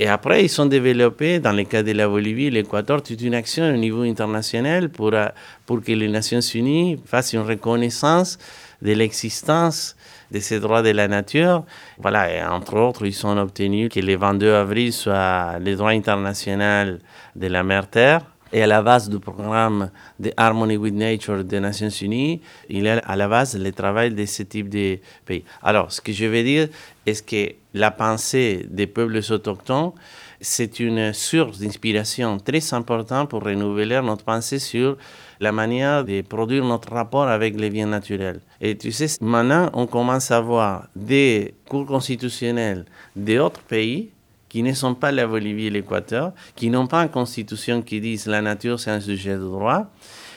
Et 0.03 0.09
après, 0.09 0.47
ils 0.47 0.61
ont 0.63 0.65
développé, 0.65 1.41
dans 1.41 1.53
le 1.53 1.65
cas 1.65 1.83
de 1.83 1.93
la 1.93 2.09
Bolivie 2.09 2.47
et 2.47 2.51
l'Équateur, 2.51 3.03
toute 3.03 3.21
une 3.21 3.35
action 3.35 3.69
au 3.69 3.77
niveau 3.77 4.01
international 4.01 4.89
pour, 4.89 5.13
euh, 5.13 5.27
pour 5.67 5.83
que 5.83 5.93
les 5.93 6.09
Nations 6.09 6.41
Unies 6.41 6.99
fassent 7.05 7.35
une 7.35 7.43
reconnaissance 7.43 8.39
de 8.81 8.93
l'existence 8.93 9.95
de 10.31 10.41
ces 10.41 10.59
droits 10.59 10.81
de 10.81 10.89
la 10.89 11.07
nature. 11.07 11.65
Voilà, 11.99 12.33
et 12.33 12.43
entre 12.43 12.79
autres, 12.79 13.05
ils 13.05 13.27
ont 13.27 13.37
obtenu 13.37 13.91
que 13.91 14.01
le 14.01 14.17
22 14.17 14.55
avril 14.55 14.91
soit 14.91 15.59
le 15.59 15.77
droit 15.77 15.91
international 15.91 17.01
de 17.37 17.47
la 17.49 17.63
mer-terre. 17.63 18.23
Et 18.53 18.63
à 18.63 18.67
la 18.67 18.83
base 18.83 19.09
du 19.09 19.21
programme 19.21 19.91
de 20.19 20.33
Harmony 20.37 20.77
with 20.77 20.95
Nature 20.95 21.45
des 21.45 21.61
Nations 21.61 21.89
Unies, 21.89 22.41
il 22.69 22.87
est 22.87 23.01
à 23.05 23.15
la 23.15 23.29
base 23.29 23.57
le 23.57 23.71
travail 23.71 24.13
de 24.13 24.27
ce 24.27 24.43
type 24.43 24.69
de 24.69 24.99
pays. 25.25 25.45
Alors, 25.63 25.93
ce 25.93 26.01
que 26.01 26.13
je 26.13 26.27
veux 26.27 26.43
dire 26.43 26.69
est 27.07 27.25
que 27.25 27.55
la 27.75 27.93
pensée 27.93 28.67
des 28.69 28.89
peuples 28.89 29.21
autochtones, 29.31 29.93
c'est 30.41 30.81
une 30.81 31.13
source 31.13 31.61
d'inspiration 31.61 32.39
très 32.39 32.75
importante 32.75 33.31
pour 33.31 33.45
renouveler 33.45 34.01
notre 34.03 34.25
pensée 34.25 34.59
sur 34.59 34.97
la 35.39 35.53
manière 35.53 36.05
de 36.05 36.23
produire 36.23 36.65
notre 36.65 36.93
rapport 36.93 37.29
avec 37.29 37.59
les 37.61 37.71
biens 37.71 37.87
naturels? 37.87 38.41
Et 38.61 38.77
tu 38.77 38.91
sais, 38.91 39.07
maintenant, 39.21 39.71
on 39.75 39.87
commence 39.87 40.31
à 40.33 40.41
voir 40.41 40.89
des 40.97 41.55
cours 41.69 41.87
constitutionnels 41.87 42.85
d'autres 43.15 43.61
pays 43.61 44.11
qui 44.51 44.63
ne 44.63 44.75
sont 44.75 44.95
pas 44.95 45.13
la 45.13 45.27
Bolivie 45.27 45.69
et 45.69 45.71
l'Équateur, 45.71 46.33
qui 46.55 46.69
n'ont 46.69 46.87
pas 46.87 47.03
une 47.03 47.09
constitution 47.09 47.81
qui 47.81 48.01
dise 48.01 48.27
la 48.27 48.43
nature 48.43 48.79
c'est 48.79 48.91
un 48.91 49.01
sujet 49.01 49.37
de 49.37 49.45
droit, 49.45 49.87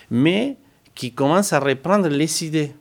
mais 0.09 0.55
qui 0.95 1.11
commencent 1.11 1.51
à 1.51 1.59
reprendre 1.59 2.07
les 2.07 2.45
idées. 2.45 2.71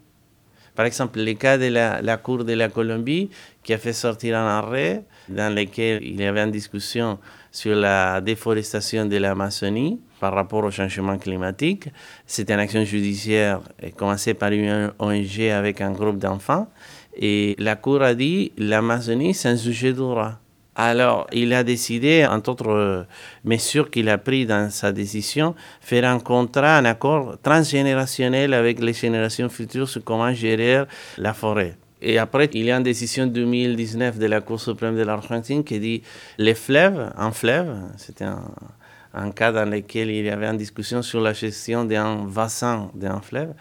Par 0.74 0.86
exemple, 0.86 1.20
le 1.20 1.32
cas 1.34 1.58
de 1.58 1.66
la, 1.66 2.00
la 2.00 2.16
Cour 2.18 2.44
de 2.44 2.52
la 2.52 2.68
Colombie, 2.68 3.30
qui 3.62 3.72
a 3.74 3.78
fait 3.78 3.92
sortir 3.92 4.36
un 4.38 4.46
arrêt 4.46 5.04
dans 5.28 5.54
lequel 5.54 6.02
il 6.02 6.20
y 6.20 6.24
avait 6.24 6.42
une 6.42 6.50
discussion 6.50 7.18
sur 7.50 7.74
la 7.74 8.20
déforestation 8.20 9.06
de 9.06 9.16
l'Amazonie 9.16 10.00
par 10.20 10.34
rapport 10.34 10.64
au 10.64 10.70
changement 10.70 11.18
climatique. 11.18 11.88
C'était 12.26 12.54
une 12.54 12.60
action 12.60 12.84
judiciaire 12.84 13.60
commencée 13.96 14.34
par 14.34 14.52
une 14.52 14.92
ONG 14.98 15.40
avec 15.50 15.80
un 15.80 15.92
groupe 15.92 16.18
d'enfants. 16.18 16.68
Et 17.16 17.54
la 17.58 17.76
Cour 17.76 18.02
a 18.02 18.14
dit 18.14 18.52
l'Amazonie, 18.56 19.34
c'est 19.34 19.48
un 19.48 19.56
sujet 19.56 19.92
de 19.92 19.98
droit. 19.98 20.41
Alors, 20.74 21.26
il 21.32 21.52
a 21.52 21.64
décidé, 21.64 22.24
entre 22.24 22.50
autres 22.50 23.06
mesures 23.44 23.90
qu'il 23.90 24.08
a 24.08 24.16
prises 24.16 24.46
dans 24.46 24.70
sa 24.70 24.90
décision, 24.90 25.54
faire 25.82 26.06
un 26.06 26.18
contrat, 26.18 26.78
un 26.78 26.86
accord 26.86 27.36
transgénérationnel 27.42 28.54
avec 28.54 28.80
les 28.80 28.94
générations 28.94 29.50
futures 29.50 29.88
sur 29.88 30.02
comment 30.02 30.32
gérer 30.32 30.84
la 31.18 31.34
forêt. 31.34 31.76
Et 32.00 32.18
après, 32.18 32.50
il 32.54 32.64
y 32.64 32.72
a 32.72 32.76
une 32.76 32.82
décision 32.82 33.26
2019 33.26 34.18
de 34.18 34.26
la 34.26 34.40
Cour 34.40 34.60
suprême 34.60 34.96
de 34.96 35.02
l'Argentine 35.02 35.62
qui 35.62 35.78
dit 35.78 36.02
les 36.38 36.54
fleuves, 36.54 37.12
un 37.16 37.30
fleuve, 37.30 37.76
c'était 37.96 38.24
un, 38.24 38.42
un, 39.14 39.30
cas 39.30 39.52
dans 39.52 39.70
lequel 39.70 40.10
il 40.10 40.24
y 40.24 40.30
avait 40.30 40.46
une 40.46 40.56
discussion 40.56 41.02
sur 41.02 41.20
la 41.20 41.32
gestion 41.32 41.84
d'un 41.84 42.24
bassin 42.24 42.90
d'un 42.94 43.20
fleuve, 43.20 43.52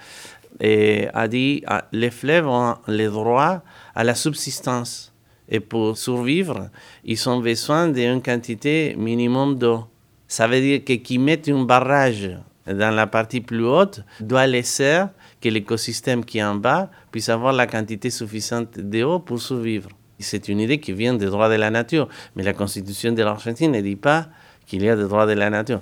et 0.60 1.08
a 1.14 1.28
dit 1.28 1.62
ah, 1.68 1.86
les 1.92 2.10
fleuves 2.10 2.48
ont 2.48 2.78
le 2.88 3.08
droit 3.10 3.62
à 3.94 4.04
la 4.04 4.16
subsistance. 4.16 5.11
Et 5.50 5.60
pour 5.60 5.98
survivre, 5.98 6.70
ils 7.04 7.30
ont 7.30 7.40
besoin 7.40 7.88
d'une 7.88 8.22
quantité 8.22 8.96
minimum 8.98 9.58
d'eau. 9.58 9.86
Ça 10.28 10.48
veut 10.48 10.62
dire 10.62 10.84
que 10.86 10.94
qui 10.94 11.18
met 11.18 11.50
un 11.50 11.64
barrage 11.64 12.30
dans 12.68 12.94
la 12.96 13.08
partie 13.08 13.42
plus 13.42 13.66
haute 13.66 14.02
doit 14.20 14.48
laisser 14.48 15.04
que 15.42 15.50
l'écosystème 15.50 16.24
qui 16.24 16.38
est 16.38 16.44
en 16.44 16.56
bas 16.56 16.90
puisse 17.12 17.30
avoir 17.30 17.54
la 17.54 17.68
quantité 17.68 18.10
suffisante 18.10 18.80
d'eau 18.80 19.20
pour 19.20 19.42
survivre. 19.42 19.90
C'est 20.20 20.48
une 20.48 20.60
idée 20.60 20.80
qui 20.80 20.94
vient 20.94 21.16
des 21.16 21.26
droits 21.26 21.50
de 21.50 21.56
la 21.56 21.72
nature, 21.72 22.08
mais 22.36 22.44
la 22.44 22.54
constitution 22.54 23.12
de 23.12 23.24
l'Argentine 23.24 23.72
ne 23.72 23.82
dit 23.82 23.96
pas 23.96 24.28
qu'il 24.68 24.84
y 24.84 24.90
a 24.90 24.96
des 24.96 25.04
droits 25.04 25.26
de 25.26 25.34
la 25.34 25.50
nature. 25.50 25.82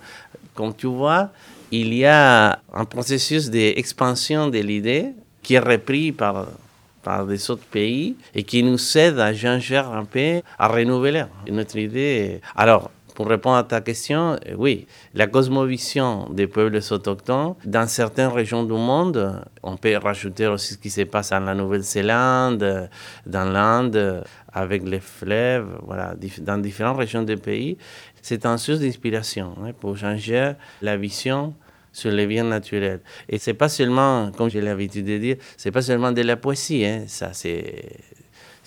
Comme 0.56 0.74
tu 0.74 0.88
vois, 0.88 1.32
il 1.72 1.94
y 1.94 2.06
a 2.06 2.60
un 2.74 2.86
processus 2.86 3.50
d'expansion 3.50 4.48
de 4.48 4.60
l'idée 4.60 5.12
qui 5.44 5.56
est 5.56 5.60
repris 5.60 6.12
par 6.12 6.48
par 7.04 7.26
des 7.26 7.50
autres 7.52 7.66
pays 7.66 8.16
et 8.34 8.44
qui 8.44 8.64
nous 8.64 8.98
aide 8.98 9.20
à 9.20 9.34
changer 9.34 9.78
un 9.78 10.06
peu, 10.06 10.42
à 10.58 10.68
renouveler 10.68 11.26
notre 11.50 11.78
idée. 11.78 12.42
Alors, 12.56 12.92
pour 13.20 13.28
répondre 13.28 13.58
à 13.58 13.64
ta 13.66 13.82
question, 13.82 14.38
euh, 14.48 14.56
oui, 14.58 14.88
la 15.14 15.28
cosmovision 15.28 16.30
des 16.30 16.48
peuples 16.48 16.80
autochtones, 16.90 17.56
dans 17.66 17.86
certaines 17.86 18.30
régions 18.30 18.64
du 18.64 18.72
monde, 18.72 19.42
on 19.62 19.76
peut 19.76 19.98
rajouter 19.98 20.48
aussi 20.48 20.76
ce 20.76 20.78
qui 20.78 20.90
se 20.90 21.02
passe 21.02 21.34
en 21.34 21.42
la 21.42 21.54
Nouvelle-Zélande, 21.54 22.90
dans 23.26 23.52
l'Inde, 23.52 24.24
avec 24.54 24.88
les 24.88 25.02
fleuves, 25.02 25.68
voilà, 25.84 26.16
dans 26.40 26.58
différentes 26.60 27.00
régions 27.00 27.24
du 27.24 27.36
pays, 27.36 27.78
c'est 28.22 28.46
un 28.46 28.58
source 28.58 28.80
d'inspiration 28.80 29.54
hein, 29.62 29.72
pour 29.78 29.98
changer 29.98 30.54
la 30.82 30.96
vision 30.96 31.54
sur 31.92 32.12
les 32.12 32.28
biens 32.28 32.44
naturels. 32.44 33.02
Et 33.28 33.38
c'est 33.38 33.54
pas 33.54 33.70
seulement, 33.70 34.32
comme 34.32 34.50
j'ai 34.50 34.62
l'habitude 34.62 35.06
de 35.06 35.18
dire, 35.18 35.38
c'est 35.58 35.72
pas 35.72 35.82
seulement 35.82 36.12
de 36.12 36.22
la 36.22 36.38
poésie, 36.38 36.86
hein. 36.86 37.04
ça 37.08 37.34
c'est 37.34 37.86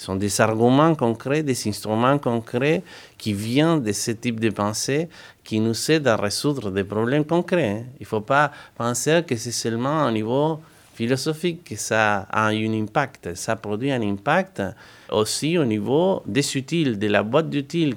ce 0.02 0.06
sont 0.06 0.16
des 0.16 0.40
arguments 0.40 0.96
concrets, 0.96 1.44
des 1.44 1.68
instruments 1.68 2.18
concrets 2.18 2.82
qui 3.16 3.32
viennent 3.32 3.80
de 3.80 3.92
ce 3.92 4.10
type 4.10 4.40
de 4.40 4.50
pensée 4.50 5.08
qui 5.44 5.60
nous 5.60 5.90
aident 5.92 6.08
à 6.08 6.16
résoudre 6.16 6.72
des 6.72 6.82
problèmes 6.82 7.24
concrets. 7.24 7.68
Hein. 7.68 7.84
Il 8.00 8.02
ne 8.02 8.06
faut 8.06 8.20
pas 8.20 8.50
penser 8.76 9.22
que 9.24 9.36
c'est 9.36 9.52
seulement 9.52 10.04
au 10.06 10.10
niveau 10.10 10.60
philosophique 10.94 11.62
que 11.62 11.76
ça 11.76 12.26
a 12.30 12.48
un 12.48 12.72
impact. 12.72 13.36
Ça 13.36 13.54
produit 13.54 13.92
un 13.92 14.02
impact 14.02 14.62
aussi 15.10 15.56
au 15.56 15.64
niveau 15.64 16.22
des 16.26 16.56
utiles, 16.56 16.98
de 16.98 17.06
la 17.06 17.22
boîte 17.22 17.48
d'utiles 17.48 17.94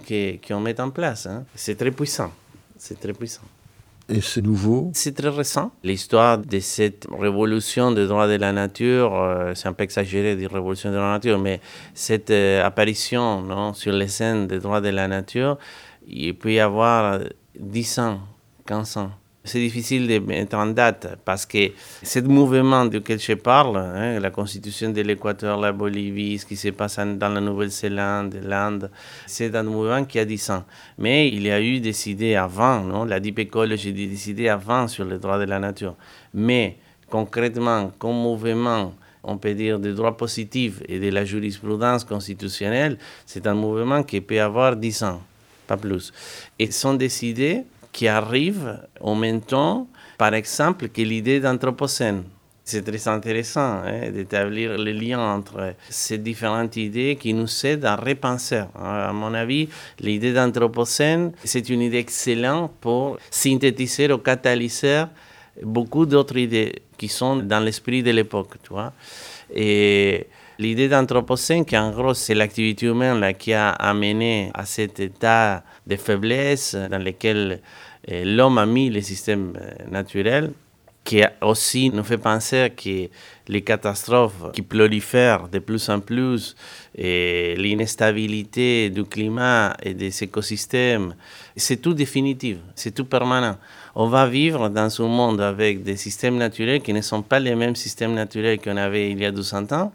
qu'on 0.47 0.59
met 0.59 0.79
en 0.79 0.91
place. 0.91 1.25
Hein. 1.25 1.45
C'est 1.55 1.75
très 1.75 1.89
puissant. 1.91 2.31
C'est 2.77 2.99
très 2.99 3.13
puissant. 3.13 3.41
Et 4.07 4.21
c'est 4.21 4.41
nouveau 4.41 4.91
C'est 4.93 5.15
très 5.15 5.29
récent. 5.29 5.71
L'histoire 5.83 6.37
de 6.37 6.59
cette 6.59 7.07
révolution 7.11 7.91
des 7.91 8.05
droits 8.05 8.27
de 8.27 8.35
la 8.35 8.51
nature, 8.51 9.15
euh, 9.15 9.53
c'est 9.55 9.67
un 9.67 9.73
peu 9.73 9.83
exagéré 9.83 10.35
de 10.35 10.41
dire 10.41 10.51
révolution 10.51 10.91
de 10.91 10.97
la 10.97 11.13
nature, 11.13 11.39
mais 11.39 11.59
cette 11.95 12.29
euh, 12.29 12.63
apparition 12.63 13.41
non, 13.41 13.73
sur 13.73 13.93
les 13.93 14.07
scènes 14.07 14.45
des 14.47 14.59
droits 14.59 14.81
de 14.81 14.89
la 14.89 15.07
nature, 15.07 15.57
il 16.07 16.37
peut 16.37 16.53
y 16.53 16.59
avoir 16.59 17.19
10 17.59 17.99
ans, 17.99 18.19
15 18.67 18.97
ans. 18.97 19.11
C'est 19.47 19.59
difficile 19.59 20.07
de 20.07 20.17
mettre 20.17 20.57
en 20.57 20.65
date 20.65 21.19
parce 21.23 21.45
que 21.45 21.71
ce 22.01 22.19
mouvement 22.19 22.85
duquel 22.87 23.19
je 23.19 23.33
parle, 23.33 23.77
hein, 23.77 24.19
la 24.19 24.31
constitution 24.31 24.89
de 24.89 25.01
l'Équateur, 25.01 25.59
la 25.59 25.71
Bolivie, 25.71 26.39
ce 26.39 26.47
qui 26.47 26.55
se 26.55 26.69
passe 26.69 26.97
dans 26.97 27.29
la 27.29 27.39
Nouvelle-Zélande, 27.39 28.39
l'Inde, 28.43 28.89
c'est 29.27 29.55
un 29.55 29.61
mouvement 29.61 30.03
qui 30.03 30.17
a 30.17 30.25
10 30.25 30.49
ans. 30.49 30.63
Mais 30.97 31.27
il 31.27 31.43
y 31.43 31.51
a 31.51 31.61
eu 31.61 31.79
des 31.79 32.09
idées 32.09 32.33
avant, 32.33 32.81
non 32.81 33.05
la 33.05 33.19
Deep 33.19 33.37
Ecology, 33.37 33.93
des 33.93 34.31
idées 34.31 34.49
avant 34.49 34.87
sur 34.87 35.05
les 35.05 35.19
droits 35.19 35.37
de 35.37 35.45
la 35.45 35.59
nature. 35.59 35.95
Mais 36.33 36.77
concrètement, 37.07 37.91
comme 37.99 38.15
mouvement, 38.15 38.93
on 39.23 39.37
peut 39.37 39.53
dire, 39.53 39.79
de 39.79 39.91
droit 39.91 40.17
positif 40.17 40.81
et 40.87 40.99
de 40.99 41.09
la 41.09 41.23
jurisprudence 41.23 42.03
constitutionnelle, 42.03 42.97
c'est 43.27 43.45
un 43.45 43.53
mouvement 43.53 44.01
qui 44.01 44.21
peut 44.21 44.41
avoir 44.41 44.75
10 44.75 45.03
ans, 45.03 45.21
pas 45.67 45.77
plus. 45.77 46.11
Et 46.57 46.71
sont 46.71 46.95
décidés 46.95 47.63
qui 47.95 48.09
arrive 48.09 48.77
en 48.99 49.15
même 49.15 49.39
temps, 49.39 49.87
par 50.17 50.33
exemple, 50.33 50.89
que 50.89 51.01
l'idée 51.01 51.39
d'Anthropocène. 51.39 52.23
C'est 52.65 52.83
très 52.83 53.07
intéressant 53.07 53.83
hein, 53.85 54.09
d'établir 54.11 54.77
le 54.77 54.91
lien 54.91 55.19
entre 55.19 55.75
ces 55.87 56.17
différentes 56.17 56.75
idées 56.75 57.15
qui 57.15 57.31
nous 57.33 57.47
aident 57.63 57.85
à 57.85 57.95
repenser. 57.95 58.63
À 58.75 59.13
mon 59.13 59.33
avis, 59.35 59.69
l'idée 59.99 60.33
d'anthropocène, 60.33 61.31
c'est 61.43 61.69
une 61.69 61.81
idée 61.81 61.99
excellente 61.99 62.71
pour 62.81 63.19
synthétiser 63.29 64.11
ou 64.11 64.17
catalyser 64.17 65.03
beaucoup 65.61 66.07
d'autres 66.07 66.37
idées 66.37 66.81
qui 66.97 67.07
sont 67.07 67.35
dans 67.35 67.59
l'esprit 67.59 68.01
de 68.01 68.09
l'époque. 68.09 68.55
Et 69.53 70.25
l'idée 70.59 70.89
d'anthropocène, 70.89 71.65
qui 71.65 71.77
en 71.77 71.91
gros, 71.91 72.13
c'est 72.13 72.35
l'activité 72.35 72.87
humaine 72.87 73.19
là, 73.19 73.33
qui 73.33 73.53
a 73.53 73.69
amené 73.69 74.51
à 74.53 74.65
cet 74.65 74.99
état 74.99 75.63
de 75.85 75.95
faiblesse 75.95 76.75
dans 76.75 77.03
lequel 77.03 77.61
euh, 78.11 78.23
l'homme 78.25 78.57
a 78.57 78.65
mis 78.65 78.89
les 78.89 79.01
systèmes 79.01 79.53
euh, 79.59 79.89
naturels, 79.89 80.51
qui 81.05 81.21
aussi 81.41 81.91
nous 81.91 82.03
fait 82.03 82.17
penser 82.17 82.73
que 82.75 83.09
les 83.47 83.61
catastrophes 83.61 84.51
qui 84.53 84.63
prolifèrent 84.63 85.47
de 85.47 85.59
plus 85.59 85.87
en 85.89 85.99
plus 85.99 86.55
et 86.95 87.55
l'instabilité 87.57 88.89
du 88.89 89.03
climat 89.03 89.77
et 89.83 89.93
des 89.93 90.23
écosystèmes, 90.23 91.15
c'est 91.55 91.77
tout 91.77 91.93
définitif, 91.93 92.57
c'est 92.73 92.93
tout 92.93 93.05
permanent. 93.05 93.57
On 93.93 94.07
va 94.07 94.27
vivre 94.27 94.67
dans 94.69 95.01
un 95.01 95.07
monde 95.07 95.41
avec 95.41 95.83
des 95.83 95.95
systèmes 95.95 96.37
naturels 96.37 96.81
qui 96.81 96.91
ne 96.91 97.01
sont 97.01 97.21
pas 97.21 97.39
les 97.39 97.53
mêmes 97.53 97.75
systèmes 97.75 98.15
naturels 98.15 98.59
qu'on 98.59 98.75
avait 98.75 99.11
il 99.11 99.19
y 99.19 99.25
a 99.25 99.31
200 99.31 99.71
ans. 99.73 99.93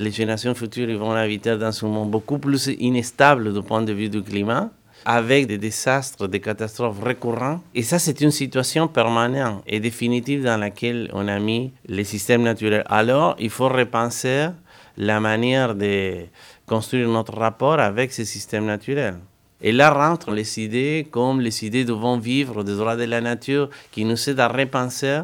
Les 0.00 0.12
générations 0.12 0.54
futures 0.54 0.96
vont 0.96 1.10
habiter 1.12 1.56
dans 1.56 1.84
un 1.84 1.88
monde 1.88 2.10
beaucoup 2.10 2.38
plus 2.38 2.70
instable 2.80 3.52
du 3.52 3.62
point 3.62 3.82
de 3.82 3.92
vue 3.92 4.08
du 4.08 4.22
climat 4.22 4.70
avec 5.04 5.46
des 5.46 5.58
désastres, 5.58 6.28
des 6.28 6.40
catastrophes 6.40 7.02
récurrents. 7.02 7.60
Et 7.74 7.82
ça, 7.82 7.98
c'est 7.98 8.20
une 8.20 8.30
situation 8.30 8.86
permanente 8.88 9.62
et 9.66 9.80
définitive 9.80 10.44
dans 10.44 10.56
laquelle 10.56 11.10
on 11.12 11.26
a 11.26 11.38
mis 11.38 11.72
les 11.86 12.04
systèmes 12.04 12.42
naturels. 12.42 12.84
Alors, 12.86 13.34
il 13.38 13.50
faut 13.50 13.68
repenser 13.68 14.48
la 14.96 15.18
manière 15.18 15.74
de 15.74 16.26
construire 16.66 17.08
notre 17.08 17.36
rapport 17.36 17.80
avec 17.80 18.12
ces 18.12 18.24
systèmes 18.24 18.66
naturels. 18.66 19.18
Et 19.60 19.72
là 19.72 19.90
rentrent 19.90 20.30
les 20.30 20.60
idées 20.60 21.08
comme 21.10 21.40
les 21.40 21.64
idées 21.64 21.84
de 21.84 21.92
bon 21.92 22.18
vivre, 22.18 22.62
des 22.62 22.76
droits 22.76 22.96
de 22.96 23.04
la 23.04 23.20
nature, 23.20 23.70
qui 23.90 24.04
nous 24.04 24.28
aident 24.28 24.40
à 24.40 24.48
repenser. 24.48 25.22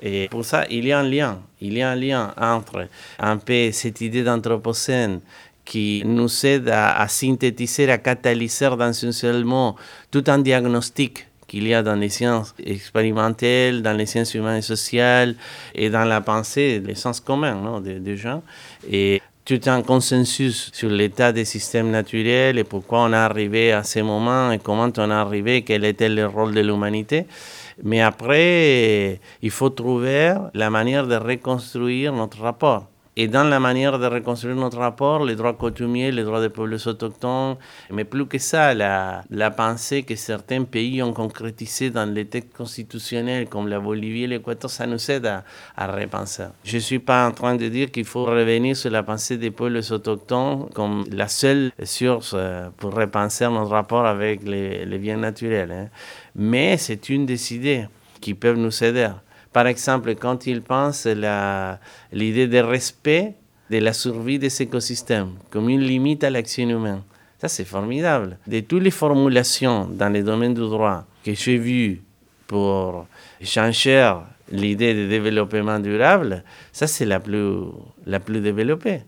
Et 0.00 0.28
pour 0.30 0.44
ça, 0.44 0.64
il 0.70 0.84
y 0.84 0.92
a 0.92 1.00
un 1.00 1.02
lien. 1.02 1.40
Il 1.62 1.74
y 1.74 1.82
a 1.82 1.90
un 1.90 1.94
lien 1.94 2.34
entre 2.36 2.88
un 3.20 3.36
peu 3.36 3.70
cette 3.70 4.00
idée 4.00 4.24
d'anthropocène 4.24 5.20
qui 5.64 6.02
nous 6.04 6.44
aide 6.44 6.68
à, 6.68 7.06
synthétiser, 7.06 7.88
à 7.90 7.98
catalyser 7.98 8.68
dans 8.70 8.82
un 8.82 9.12
seul 9.12 9.44
mot 9.44 9.76
tout 10.10 10.24
un 10.26 10.40
diagnostic 10.40 11.28
qu'il 11.46 11.68
y 11.68 11.74
a 11.74 11.82
dans 11.84 11.94
les 11.94 12.08
sciences 12.08 12.52
expérimentales, 12.64 13.80
dans 13.80 13.96
les 13.96 14.06
sciences 14.06 14.34
humaines 14.34 14.58
et 14.58 14.62
sociales 14.62 15.36
et 15.74 15.88
dans 15.88 16.04
la 16.04 16.20
pensée, 16.20 16.82
les 16.84 16.96
sens 16.96 17.20
communs 17.20 17.80
des, 17.80 18.16
gens. 18.16 18.42
Et 18.90 19.22
tout 19.44 19.60
un 19.66 19.82
consensus 19.82 20.70
sur 20.72 20.88
l'état 20.88 21.30
des 21.30 21.44
systèmes 21.44 21.90
naturels 21.90 22.58
et 22.58 22.64
pourquoi 22.64 23.02
on 23.02 23.12
est 23.12 23.16
arrivé 23.16 23.70
à 23.70 23.84
ce 23.84 24.00
moment 24.00 24.50
et 24.50 24.58
comment 24.58 24.90
on 24.96 25.10
est 25.10 25.14
arrivé, 25.14 25.62
quel 25.62 25.84
était 25.84 26.08
le 26.08 26.26
rôle 26.26 26.54
de 26.54 26.60
l'humanité. 26.60 27.26
Mais 27.82 28.00
après, 28.00 29.20
il 29.42 29.50
faut 29.50 29.70
trouver 29.70 30.34
la 30.54 30.70
manière 30.70 31.06
de 31.06 31.16
reconstruire 31.16 32.12
notre 32.12 32.40
rapport 32.40 32.91
et 33.16 33.28
dans 33.28 33.44
la 33.44 33.60
manière 33.60 33.98
de 33.98 34.06
reconstruire 34.06 34.56
notre 34.56 34.78
rapport, 34.78 35.24
les 35.24 35.36
droits 35.36 35.52
coutumiers, 35.52 36.10
les 36.10 36.24
droits 36.24 36.40
des 36.40 36.48
peuples 36.48 36.76
autochtones, 36.86 37.56
mais 37.90 38.04
plus 38.04 38.26
que 38.26 38.38
ça, 38.38 38.72
la, 38.72 39.22
la 39.30 39.50
pensée 39.50 40.02
que 40.02 40.16
certains 40.16 40.64
pays 40.64 41.02
ont 41.02 41.12
concrétisée 41.12 41.90
dans 41.90 42.10
les 42.10 42.24
textes 42.24 42.56
constitutionnels, 42.56 43.48
comme 43.48 43.68
la 43.68 43.80
Bolivie 43.80 44.24
et 44.24 44.26
l'Équateur, 44.26 44.70
ça 44.70 44.86
nous 44.86 45.10
aide 45.10 45.26
à, 45.26 45.44
à 45.76 45.92
repenser. 45.94 46.44
Je 46.64 46.76
ne 46.76 46.80
suis 46.80 46.98
pas 47.00 47.26
en 47.26 47.32
train 47.32 47.56
de 47.56 47.68
dire 47.68 47.90
qu'il 47.90 48.06
faut 48.06 48.24
revenir 48.24 48.76
sur 48.76 48.90
la 48.90 49.02
pensée 49.02 49.36
des 49.36 49.50
peuples 49.50 49.80
autochtones 49.90 50.70
comme 50.74 51.04
la 51.12 51.28
seule 51.28 51.70
source 51.84 52.32
euh, 52.34 52.70
pour 52.78 52.94
repenser 52.94 53.44
notre 53.48 53.70
rapport 53.70 54.06
avec 54.06 54.42
les, 54.42 54.86
les 54.86 54.98
biens 54.98 55.18
naturels. 55.18 55.70
Hein. 55.70 55.88
Mais 56.34 56.78
c'est 56.78 57.10
une 57.10 57.26
des 57.26 57.54
idées 57.54 57.86
qui 58.22 58.32
peuvent 58.32 58.56
nous 58.56 58.82
aider. 58.82 59.10
Par 59.52 59.66
exemple, 59.66 60.14
quand 60.14 60.46
il 60.46 60.62
pense 60.62 61.06
l'idée 61.06 62.46
de 62.46 62.58
respect 62.58 63.34
de 63.70 63.78
la 63.78 63.92
survie 63.92 64.38
des 64.38 64.62
écosystèmes 64.62 65.32
comme 65.50 65.68
une 65.68 65.80
limite 65.80 66.24
à 66.24 66.30
l'action 66.30 66.68
humaine. 66.68 67.02
Ça, 67.38 67.48
c'est 67.48 67.64
formidable. 67.64 68.38
De 68.46 68.60
toutes 68.60 68.82
les 68.82 68.90
formulations 68.90 69.86
dans 69.86 70.08
les 70.08 70.22
domaines 70.22 70.54
du 70.54 70.60
droit 70.60 71.04
que 71.24 71.34
j'ai 71.34 71.58
vues 71.58 72.02
pour 72.46 73.06
changer 73.42 74.12
l'idée 74.50 74.94
de 74.94 75.08
développement 75.08 75.80
durable, 75.80 76.44
ça, 76.70 76.86
c'est 76.86 77.06
la 77.06 77.18
plus, 77.18 77.64
la 78.06 78.20
plus 78.20 78.40
développée. 78.40 79.02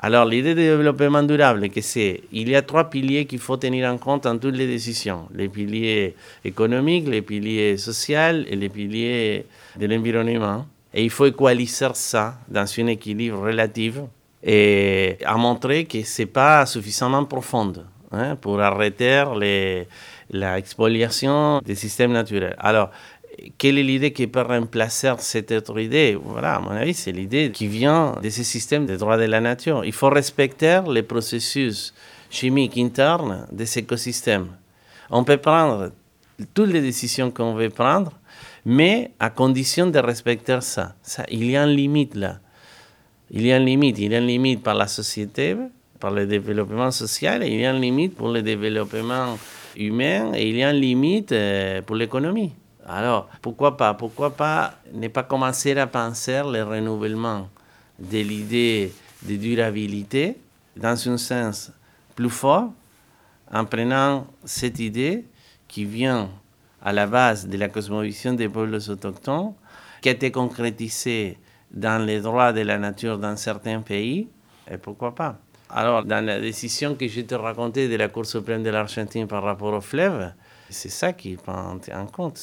Alors, 0.00 0.26
l'idée 0.26 0.54
de 0.54 0.60
développement 0.60 1.24
durable, 1.24 1.68
que 1.70 1.80
c'est, 1.80 2.20
il 2.30 2.48
y 2.48 2.54
a 2.54 2.62
trois 2.62 2.88
piliers 2.88 3.26
qu'il 3.26 3.40
faut 3.40 3.56
tenir 3.56 3.90
en 3.90 3.98
compte 3.98 4.24
dans 4.24 4.38
toutes 4.38 4.54
les 4.54 4.68
décisions. 4.68 5.26
Les 5.34 5.48
piliers 5.48 6.14
économiques, 6.44 7.08
les 7.08 7.20
piliers 7.20 7.76
sociaux 7.76 8.44
et 8.46 8.54
les 8.54 8.68
piliers 8.68 9.44
de 9.76 9.86
l'environnement. 9.86 10.66
Et 10.94 11.02
il 11.02 11.10
faut 11.10 11.26
équaliser 11.26 11.88
ça 11.94 12.38
dans 12.48 12.64
un 12.78 12.86
équilibre 12.86 13.40
relatif 13.40 13.96
et 14.40 15.18
à 15.24 15.36
montrer 15.36 15.84
que 15.84 16.04
ce 16.04 16.22
n'est 16.22 16.26
pas 16.26 16.64
suffisamment 16.64 17.24
profond 17.24 17.72
hein, 18.12 18.36
pour 18.36 18.60
arrêter 18.60 19.24
l'expoliation 20.30 21.60
des 21.64 21.74
systèmes 21.74 22.12
naturels. 22.12 22.54
Alors, 22.58 22.90
quelle 23.56 23.78
est 23.78 23.82
l'idée 23.82 24.12
qui 24.12 24.26
peut 24.26 24.42
remplacer 24.42 25.12
cette 25.18 25.52
autre 25.52 25.78
idée? 25.78 26.18
Voilà, 26.20 26.56
à 26.56 26.60
mon 26.60 26.70
avis, 26.70 26.94
c'est 26.94 27.12
l'idée 27.12 27.50
qui 27.52 27.66
vient 27.66 28.14
de 28.22 28.28
ces 28.30 28.44
systèmes 28.44 28.86
de 28.86 28.96
droits 28.96 29.16
de 29.16 29.24
la 29.24 29.40
nature. 29.40 29.84
Il 29.84 29.92
faut 29.92 30.10
respecter 30.10 30.80
les 30.90 31.02
processus 31.02 31.94
chimiques 32.30 32.76
internes 32.78 33.46
des 33.52 33.78
écosystèmes. 33.78 34.48
On 35.10 35.24
peut 35.24 35.38
prendre 35.38 35.92
toutes 36.54 36.70
les 36.70 36.80
décisions 36.80 37.30
qu'on 37.30 37.54
veut 37.54 37.70
prendre, 37.70 38.12
mais 38.64 39.12
à 39.18 39.30
condition 39.30 39.86
de 39.86 39.98
respecter 39.98 40.58
ça. 40.60 40.94
Il 41.30 41.50
y 41.50 41.56
a 41.56 41.64
une 41.64 41.76
limite 41.76 42.14
là. 42.14 42.38
Il 43.30 43.46
y 43.46 43.52
a 43.52 43.56
une 43.56 43.66
limite. 43.66 43.98
Il 43.98 44.12
y 44.12 44.14
a 44.14 44.18
une 44.18 44.26
limite 44.26 44.62
par 44.62 44.74
la 44.74 44.86
société, 44.86 45.56
par 45.98 46.10
le 46.10 46.26
développement 46.26 46.90
social, 46.90 47.42
il 47.44 47.60
y 47.60 47.66
a 47.66 47.72
une 47.72 47.80
limite 47.80 48.14
pour 48.14 48.28
le 48.28 48.42
développement 48.42 49.38
humain, 49.76 50.32
et 50.34 50.48
il 50.48 50.56
y 50.56 50.62
a 50.62 50.70
une 50.70 50.80
limite 50.80 51.32
euh, 51.32 51.82
pour 51.82 51.96
l'économie. 51.96 52.52
Alors, 52.88 53.28
pourquoi 53.42 53.76
pas 53.76 53.92
Pourquoi 53.92 54.30
pas 54.30 54.74
ne 54.94 55.08
pas 55.08 55.22
commencer 55.22 55.76
à 55.78 55.86
penser 55.86 56.40
le 56.42 56.62
renouvellement 56.62 57.48
de 57.98 58.18
l'idée 58.18 58.92
de 59.22 59.36
durabilité 59.36 60.38
dans 60.74 61.08
un 61.08 61.18
sens 61.18 61.70
plus 62.14 62.30
fort 62.30 62.72
en 63.52 63.64
prenant 63.66 64.26
cette 64.44 64.78
idée 64.78 65.26
qui 65.66 65.84
vient 65.84 66.30
à 66.82 66.92
la 66.92 67.06
base 67.06 67.46
de 67.46 67.58
la 67.58 67.68
cosmovision 67.68 68.32
des 68.32 68.48
peuples 68.48 68.78
autochtones, 68.90 69.52
qui 70.00 70.08
a 70.08 70.12
été 70.12 70.30
concrétisée 70.30 71.36
dans 71.70 72.02
les 72.02 72.20
droits 72.20 72.52
de 72.52 72.60
la 72.60 72.78
nature 72.78 73.18
dans 73.18 73.36
certains 73.36 73.80
pays, 73.80 74.28
et 74.70 74.78
pourquoi 74.78 75.14
pas. 75.14 75.38
Alors, 75.70 76.04
dans 76.04 76.24
la 76.24 76.40
décision 76.40 76.94
que 76.94 77.06
je 77.06 77.20
te 77.20 77.34
racontais 77.34 77.88
de 77.88 77.96
la 77.96 78.08
Cour 78.08 78.24
suprême 78.24 78.62
de 78.62 78.70
l'Argentine 78.70 79.26
par 79.26 79.42
rapport 79.42 79.74
au 79.74 79.80
fleuve, 79.82 80.32
c'est 80.70 80.88
ça 80.88 81.12
qu'ils 81.12 81.38
prennent 81.38 81.80
en 81.94 82.06
compte. 82.06 82.38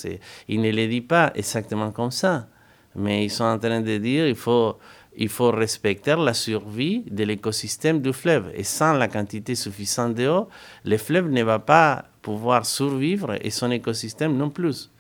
Ils 0.47 0.61
ne 0.61 0.71
le 0.71 0.87
disent 0.87 1.07
pas 1.07 1.31
exactement 1.35 1.91
comme 1.91 2.11
ça, 2.11 2.47
mais 2.95 3.25
ils 3.25 3.29
sont 3.29 3.43
en 3.43 3.59
train 3.59 3.81
de 3.81 3.97
dire 3.97 4.25
qu'il 4.25 4.35
faut, 4.35 4.77
il 5.15 5.29
faut 5.29 5.51
respecter 5.51 6.15
la 6.15 6.33
survie 6.33 7.03
de 7.09 7.23
l'écosystème 7.23 8.01
du 8.01 8.13
fleuve. 8.13 8.51
Et 8.55 8.63
sans 8.63 8.93
la 8.93 9.07
quantité 9.07 9.55
suffisante 9.55 10.15
d'eau, 10.15 10.49
le 10.83 10.97
fleuve 10.97 11.29
ne 11.29 11.43
va 11.43 11.59
pas 11.59 12.05
pouvoir 12.21 12.65
survivre 12.65 13.35
et 13.41 13.51
son 13.51 13.71
écosystème 13.71 14.35
non 14.35 14.49
plus. 14.49 14.91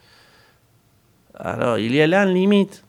Alors, 1.33 1.77
il 1.77 1.93
y 1.93 2.01
a 2.01 2.07
là 2.07 2.23
une 2.23 2.33
limite. 2.33 2.83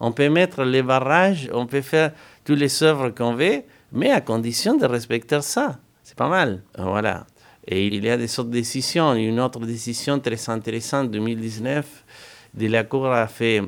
On 0.00 0.12
peut 0.12 0.28
mettre 0.28 0.64
les 0.64 0.82
barrages, 0.82 1.48
on 1.54 1.66
peut 1.66 1.80
faire 1.80 2.12
toutes 2.44 2.58
les 2.58 2.82
œuvres 2.82 3.08
qu'on 3.10 3.34
veut, 3.34 3.62
mais 3.92 4.10
à 4.10 4.20
condition 4.20 4.76
de 4.76 4.84
respecter 4.84 5.40
ça. 5.40 5.78
C'est 6.02 6.16
pas 6.16 6.28
mal. 6.28 6.62
Voilà. 6.76 7.26
Et 7.68 7.86
il 7.86 8.04
y 8.04 8.10
a 8.10 8.16
des 8.16 8.38
autres 8.38 8.50
décisions. 8.50 9.14
Une 9.14 9.40
autre 9.40 9.60
décision 9.60 10.20
très 10.20 10.48
intéressante, 10.48 11.10
2019, 11.10 12.04
de 12.54 12.66
la 12.68 12.84
Cour 12.84 13.06
a 13.06 13.26
fait. 13.26 13.62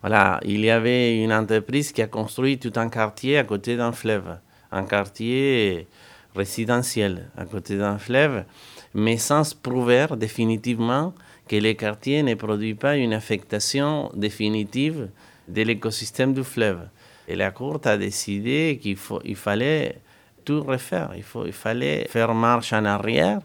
Voilà, 0.00 0.40
il 0.44 0.60
y 0.60 0.70
avait 0.70 1.22
une 1.22 1.32
entreprise 1.32 1.92
qui 1.92 2.02
a 2.02 2.06
construit 2.06 2.58
tout 2.58 2.72
un 2.76 2.90
quartier 2.90 3.38
à 3.38 3.44
côté 3.44 3.76
d'un 3.76 3.92
fleuve, 3.92 4.36
un 4.70 4.84
quartier 4.84 5.86
résidentiel 6.34 7.30
à 7.38 7.46
côté 7.46 7.78
d'un 7.78 7.96
fleuve, 7.96 8.44
mais 8.92 9.16
sans 9.16 9.54
prouver 9.54 10.06
définitivement 10.16 11.14
que 11.48 11.56
le 11.56 11.72
quartier 11.72 12.22
ne 12.22 12.34
produit 12.34 12.74
pas 12.74 12.96
une 12.96 13.14
affectation 13.14 14.10
définitive 14.14 15.08
de 15.48 15.62
l'écosystème 15.62 16.34
du 16.34 16.44
fleuve. 16.44 16.80
Et 17.28 17.36
la 17.36 17.50
Cour 17.50 17.80
a 17.84 17.96
décidé 17.96 18.78
qu'il 18.82 18.98
il 19.24 19.36
fallait 19.36 20.00
tout 20.44 20.62
refaire. 20.62 21.12
Il, 21.16 21.22
faut, 21.22 21.46
il 21.46 21.52
fallait 21.52 22.06
faire 22.08 22.34
marche 22.34 22.72
en 22.72 22.84
arrière 22.84 23.40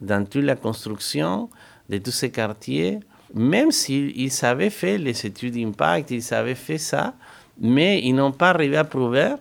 dans 0.00 0.24
toute 0.24 0.44
la 0.44 0.56
construction 0.56 1.48
de 1.88 1.98
tous 1.98 2.10
ces 2.10 2.30
quartiers, 2.30 3.00
même 3.34 3.70
s'ils 3.70 4.32
avaient 4.42 4.70
fait 4.70 4.98
les 4.98 5.26
études 5.26 5.54
d'impact, 5.54 6.10
ils 6.10 6.34
avaient 6.34 6.54
fait 6.54 6.78
ça, 6.78 7.14
mais 7.60 8.00
ils 8.02 8.14
n'ont 8.14 8.32
pas 8.32 8.50
arrivé 8.50 8.76
à 8.76 8.84
prouver 8.84 9.34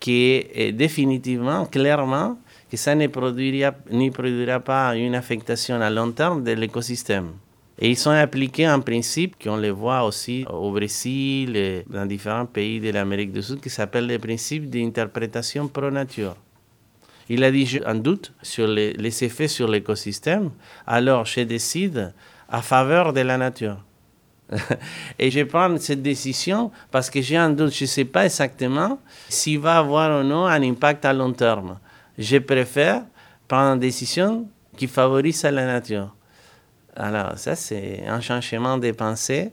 que 0.00 0.70
définitivement, 0.70 1.66
clairement, 1.66 2.38
que 2.70 2.76
ça 2.76 2.94
ne 2.94 3.06
produira, 3.06 3.72
ne 3.90 4.10
produira 4.10 4.60
pas 4.60 4.96
une 4.96 5.14
affectation 5.14 5.80
à 5.80 5.90
long 5.90 6.12
terme 6.12 6.42
de 6.42 6.52
l'écosystème. 6.52 7.32
Et 7.78 7.90
ils 7.90 7.96
sont 7.96 8.10
appliqués 8.10 8.64
un 8.64 8.80
principe 8.80 9.42
qu'on 9.42 9.56
les 9.56 9.70
voit 9.70 10.04
aussi 10.04 10.46
au 10.50 10.72
Brésil 10.72 11.56
et 11.56 11.84
dans 11.88 12.06
différents 12.06 12.46
pays 12.46 12.80
de 12.80 12.90
l'Amérique 12.90 13.32
du 13.32 13.42
Sud 13.42 13.60
qui 13.60 13.68
s'appelle 13.68 14.06
le 14.06 14.18
principe 14.18 14.70
d'interprétation 14.70 15.68
pro-nature. 15.68 16.36
Il 17.28 17.44
a 17.44 17.50
dit, 17.50 17.66
j'ai 17.66 17.84
un 17.84 17.96
doute 17.96 18.32
sur 18.40 18.66
les, 18.66 18.92
les 18.94 19.24
effets 19.24 19.48
sur 19.48 19.68
l'écosystème, 19.68 20.50
alors 20.86 21.26
je 21.26 21.40
décide 21.40 22.14
à 22.48 22.62
faveur 22.62 23.12
de 23.12 23.20
la 23.20 23.36
nature. 23.36 23.78
et 25.18 25.30
je 25.30 25.42
prends 25.42 25.76
cette 25.78 26.02
décision 26.02 26.70
parce 26.90 27.10
que 27.10 27.20
j'ai 27.20 27.36
un 27.36 27.50
doute, 27.50 27.74
je 27.74 27.84
ne 27.84 27.88
sais 27.88 28.04
pas 28.04 28.24
exactement 28.24 29.00
s'il 29.28 29.58
va 29.58 29.78
avoir 29.78 30.20
ou 30.20 30.24
non 30.24 30.46
un 30.46 30.62
impact 30.62 31.04
à 31.04 31.12
long 31.12 31.32
terme. 31.32 31.78
Je 32.16 32.38
préfère 32.38 33.02
prendre 33.48 33.74
une 33.74 33.80
décision 33.80 34.48
qui 34.76 34.86
favorise 34.86 35.42
la 35.42 35.66
nature. 35.66 36.15
Alors, 36.96 37.38
ça, 37.38 37.54
c'est 37.54 38.04
un 38.06 38.20
changement 38.20 38.78
de 38.78 38.90
pensée. 38.92 39.52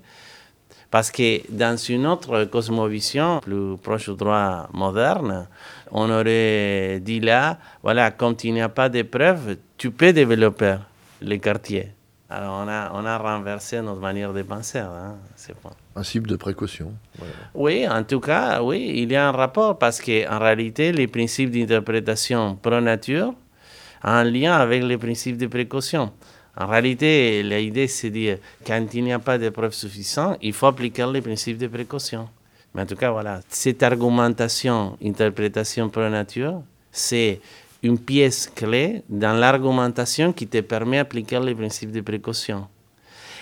Parce 0.94 1.10
que 1.10 1.42
dans 1.50 1.76
une 1.76 2.06
autre 2.06 2.44
cosmovision, 2.46 3.40
plus 3.40 3.78
proche 3.82 4.10
du 4.10 4.16
droit 4.16 4.70
moderne, 4.74 5.48
on 5.92 6.08
aurait 6.08 7.00
dit 7.02 7.20
là, 7.20 7.58
voilà, 7.82 8.12
comme 8.12 8.36
il 8.44 8.54
n'y 8.54 8.62
a 8.62 8.70
pas 8.70 8.90
de 8.90 9.02
preuves, 9.02 9.58
tu 9.76 9.90
peux 9.90 10.14
développer 10.14 10.76
les 11.20 11.40
quartiers. 11.40 11.94
Alors 12.30 12.64
on 12.64 12.68
a, 12.68 12.92
on 12.94 13.06
a 13.06 13.18
renversé 13.18 13.82
notre 13.82 14.02
manière 14.02 14.34
de 14.34 14.44
penser. 14.44 14.80
Hein, 14.80 15.16
Principe 15.96 16.28
de 16.28 16.36
précaution. 16.36 16.94
Oui, 17.56 17.88
en 17.88 18.04
tout 18.04 18.20
cas, 18.20 18.62
oui, 18.62 18.94
il 18.98 19.12
y 19.12 19.16
a 19.16 19.30
un 19.30 19.32
rapport 19.32 19.80
parce 19.80 20.00
qu'en 20.00 20.38
réalité, 20.38 20.92
les 20.92 21.08
principes 21.08 21.50
d'interprétation 21.50 22.56
pro-nature 22.56 23.30
ont 23.30 23.34
un 24.04 24.24
lien 24.24 24.54
avec 24.54 24.84
les 24.84 25.00
principes 25.00 25.38
de 25.38 25.48
précaution. 25.48 26.12
En 26.56 26.68
réalité, 26.68 27.42
l'idée, 27.42 27.88
c'est 27.88 28.10
de 28.10 28.14
dire, 28.14 28.38
quand 28.66 28.86
il 28.94 29.04
n'y 29.04 29.14
a 29.14 29.20
pas 29.20 29.38
de 29.38 29.50
preuves 29.50 29.74
suffisantes, 29.74 30.38
il 30.42 30.54
faut 30.54 30.68
appliquer 30.68 31.06
les 31.12 31.22
principes 31.22 31.58
de 31.58 31.68
précaution. 31.68 32.30
Mais 32.74 32.84
en 32.84 32.86
tout 32.86 32.96
cas, 32.96 33.12
voilà, 33.12 33.40
cette 33.50 33.82
argumentation, 33.82 34.98
interprétation 35.04 35.90
pro 35.90 36.08
nature, 36.10 36.62
c'est 36.92 37.40
une 37.82 37.98
pièce 37.98 38.48
clé 38.48 39.04
dans 39.10 39.34
l'argumentation 39.34 40.32
qui 40.32 40.48
te 40.48 40.62
permet 40.62 40.98
d'appliquer 40.98 41.40
les 41.40 41.56
principes 41.56 41.92
de 41.92 42.02
précaution. 42.02 42.68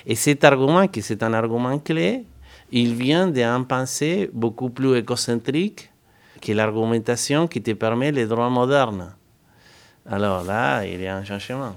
Et 0.06 0.16
cet 0.16 0.44
argument, 0.44 0.88
qui 0.88 1.02
c'est 1.02 1.22
un 1.22 1.34
argument 1.34 1.78
clé, 1.80 2.24
il 2.72 2.96
vient 2.96 3.28
d'un 3.28 3.64
pensée 3.64 4.30
beaucoup 4.34 4.70
plus 4.70 4.98
écocentrique 4.98 5.92
que 6.42 6.54
l'argumentation 6.54 7.48
qui 7.48 7.62
te 7.62 7.72
permet 7.72 8.12
les 8.12 8.26
droits 8.26 8.50
modernes. 8.50 9.14
Alors 10.10 10.44
là, 10.44 10.84
il 10.86 11.02
y 11.02 11.08
a 11.08 11.18
un 11.18 11.24
changement. 11.24 11.76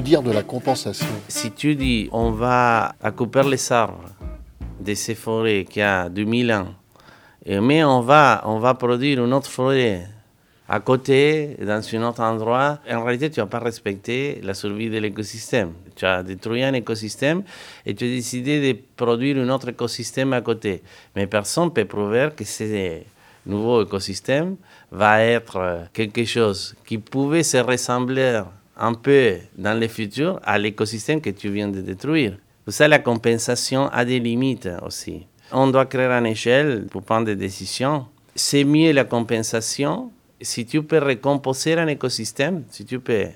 Dire 0.00 0.22
de 0.22 0.32
la 0.32 0.42
compensation 0.42 1.06
Si 1.28 1.52
tu 1.52 1.76
dis 1.76 2.08
on 2.12 2.30
va 2.30 2.94
couper 3.16 3.42
les 3.42 3.70
arbres 3.70 4.08
de 4.80 4.94
ces 4.94 5.14
forêts 5.14 5.66
qui 5.68 5.82
a 5.82 6.08
2000 6.08 6.52
ans, 6.52 6.68
mais 7.46 7.84
on 7.84 8.00
va, 8.00 8.42
on 8.46 8.58
va 8.58 8.74
produire 8.74 9.22
une 9.22 9.34
autre 9.34 9.50
forêt 9.50 10.06
à 10.72 10.78
côté, 10.78 11.56
dans 11.60 11.82
un 11.94 12.08
autre 12.08 12.22
endroit, 12.22 12.78
en 12.88 13.02
réalité, 13.02 13.28
tu 13.28 13.40
n'as 13.40 13.46
pas 13.46 13.58
respecté 13.58 14.40
la 14.44 14.54
survie 14.54 14.88
de 14.88 14.98
l'écosystème. 14.98 15.72
Tu 15.96 16.06
as 16.06 16.22
détruit 16.22 16.62
un 16.62 16.72
écosystème 16.74 17.42
et 17.84 17.92
tu 17.92 18.04
as 18.04 18.08
décidé 18.08 18.72
de 18.72 18.78
produire 18.96 19.36
un 19.38 19.48
autre 19.48 19.70
écosystème 19.70 20.32
à 20.32 20.40
côté. 20.40 20.82
Mais 21.16 21.26
personne 21.26 21.64
ne 21.64 21.70
peut 21.70 21.86
prouver 21.86 22.28
que 22.36 22.44
ce 22.44 23.00
nouveau 23.46 23.82
écosystème 23.82 24.56
va 24.92 25.24
être 25.24 25.88
quelque 25.92 26.24
chose 26.24 26.76
qui 26.86 26.98
pouvait 26.98 27.42
se 27.42 27.56
ressembler 27.56 28.42
un 28.80 28.94
peu 28.94 29.36
dans 29.56 29.78
le 29.78 29.86
futur 29.86 30.40
à 30.42 30.58
l'écosystème 30.58 31.20
que 31.20 31.30
tu 31.30 31.50
viens 31.50 31.68
de 31.68 31.80
détruire. 31.80 32.36
Pour 32.64 32.72
ça, 32.72 32.88
la 32.88 32.98
compensation 32.98 33.88
a 33.88 34.04
des 34.04 34.18
limites 34.18 34.68
aussi. 34.84 35.26
On 35.52 35.68
doit 35.68 35.86
créer 35.86 36.06
une 36.06 36.26
échelle 36.26 36.86
pour 36.90 37.02
prendre 37.02 37.26
des 37.26 37.36
décisions. 37.36 38.06
C'est 38.34 38.64
mieux 38.64 38.92
la 38.92 39.04
compensation 39.04 40.10
si 40.40 40.64
tu 40.64 40.82
peux 40.82 40.98
recomposer 40.98 41.74
un 41.74 41.88
écosystème, 41.88 42.64
si 42.70 42.84
tu 42.84 43.00
peux 43.00 43.26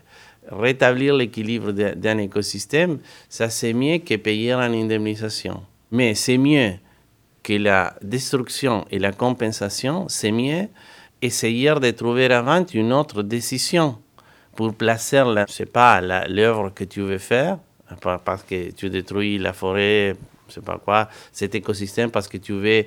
rétablir 0.50 1.14
l'équilibre 1.14 1.72
d'un 1.72 2.18
écosystème, 2.18 2.98
ça 3.28 3.50
c'est 3.50 3.72
mieux 3.72 3.98
que 3.98 4.16
payer 4.16 4.52
une 4.52 4.74
indemnisation. 4.74 5.62
Mais 5.90 6.14
c'est 6.14 6.38
mieux 6.38 6.74
que 7.42 7.54
la 7.54 7.94
destruction 8.02 8.85
et 8.90 8.98
la 8.98 9.12
compensation, 9.12 10.07
c'est 10.09 10.33
mieux 10.33 10.68
essayer 11.20 11.74
de 11.74 11.90
trouver 11.90 12.26
avant 12.26 12.64
une 12.72 12.92
autre 12.92 13.22
décision 13.22 13.98
pour 14.54 14.74
placer, 14.74 15.22
la, 15.24 15.46
je 15.46 15.64
pas, 15.64 16.00
l'œuvre 16.28 16.70
que 16.70 16.84
tu 16.84 17.00
veux 17.00 17.18
faire, 17.18 17.58
parce 18.24 18.42
que 18.42 18.70
tu 18.72 18.90
détruis 18.90 19.38
la 19.38 19.52
forêt, 19.52 20.14
je 20.48 20.54
sais 20.54 20.60
pas 20.60 20.78
quoi, 20.78 21.08
cet 21.32 21.54
écosystème 21.54 22.10
parce 22.10 22.28
que 22.28 22.38
tu 22.38 22.52
veux 22.52 22.84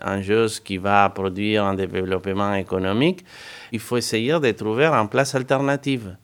un 0.00 0.20
jeu 0.20 0.46
qui 0.62 0.76
va 0.76 1.08
produire 1.08 1.64
un 1.64 1.74
développement 1.74 2.54
économique, 2.54 3.24
il 3.72 3.80
faut 3.80 3.96
essayer 3.96 4.38
de 4.38 4.50
trouver 4.52 4.86
une 4.86 5.08
place 5.08 5.34
alternative 5.34 6.16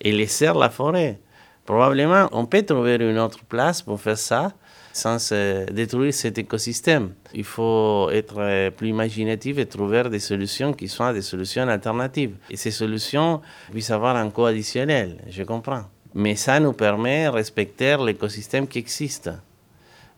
et 0.00 0.12
laisser 0.12 0.52
la 0.54 0.70
forêt. 0.70 1.18
Probablement, 1.64 2.28
on 2.32 2.46
peut 2.46 2.62
trouver 2.62 2.96
une 2.96 3.18
autre 3.18 3.44
place 3.44 3.82
pour 3.82 4.00
faire 4.00 4.16
ça, 4.16 4.52
sans 4.92 5.32
détruire 5.70 6.14
cet 6.14 6.38
écosystème. 6.38 7.12
Il 7.34 7.44
faut 7.44 8.10
être 8.10 8.70
plus 8.70 8.88
imaginatif 8.88 9.58
et 9.58 9.66
trouver 9.66 10.04
des 10.10 10.18
solutions 10.18 10.72
qui 10.72 10.88
soient 10.88 11.12
des 11.12 11.22
solutions 11.22 11.68
alternatives. 11.68 12.34
Et 12.50 12.56
ces 12.56 12.70
solutions 12.70 13.40
puissent 13.70 13.90
avoir 13.90 14.16
un 14.16 14.30
coût 14.30 14.46
additionnel, 14.46 15.18
je 15.28 15.42
comprends. 15.42 15.84
Mais 16.14 16.36
ça 16.36 16.58
nous 16.58 16.72
permet 16.72 17.26
de 17.26 17.30
respecter 17.30 17.96
l'écosystème 18.04 18.66
qui 18.66 18.78
existe. 18.78 19.30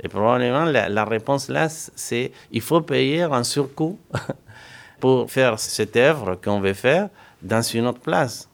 Et 0.03 0.09
probablement 0.09 0.65
la, 0.65 1.05
réponse 1.05 1.49
là, 1.49 1.69
c'est 1.69 2.33
il 2.51 2.63
faut 2.63 2.81
payer 2.81 3.23
un 3.23 3.45
surcoût 3.45 3.99
pour 5.01 5.31
faire 5.31 5.59
cette 5.59 5.97
œuvre 5.97 6.37
qu'on 6.43 6.61
veut 6.61 6.75
faire 6.75 7.11
dans 7.43 7.63
une 7.63 7.87
autre 7.87 8.01
place. 8.01 8.49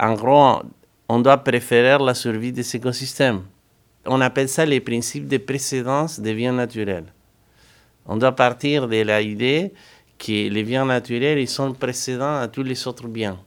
En 0.00 0.14
gros, 0.14 0.62
on 1.08 1.18
doit 1.20 1.38
préférer 1.38 2.02
la 2.02 2.14
survie 2.14 2.52
des 2.52 2.76
écosystèmes. 2.76 3.42
On 4.06 4.20
appelle 4.20 4.48
ça 4.48 4.64
les 4.64 4.80
principes 4.80 5.28
de 5.28 5.36
précédence 5.36 6.20
des 6.20 6.34
biens 6.34 6.52
naturels. 6.52 7.12
On 8.06 8.16
doit 8.16 8.32
partir 8.32 8.88
de 8.88 8.96
l'idée 8.96 9.72
que 10.18 10.48
les 10.48 10.62
biens 10.62 10.86
naturels 10.86 11.38
ils 11.38 11.48
sont 11.48 11.72
précédents 11.72 12.36
à 12.38 12.48
tous 12.48 12.62
les 12.62 12.86
autres 12.86 13.08
biens. 13.08 13.38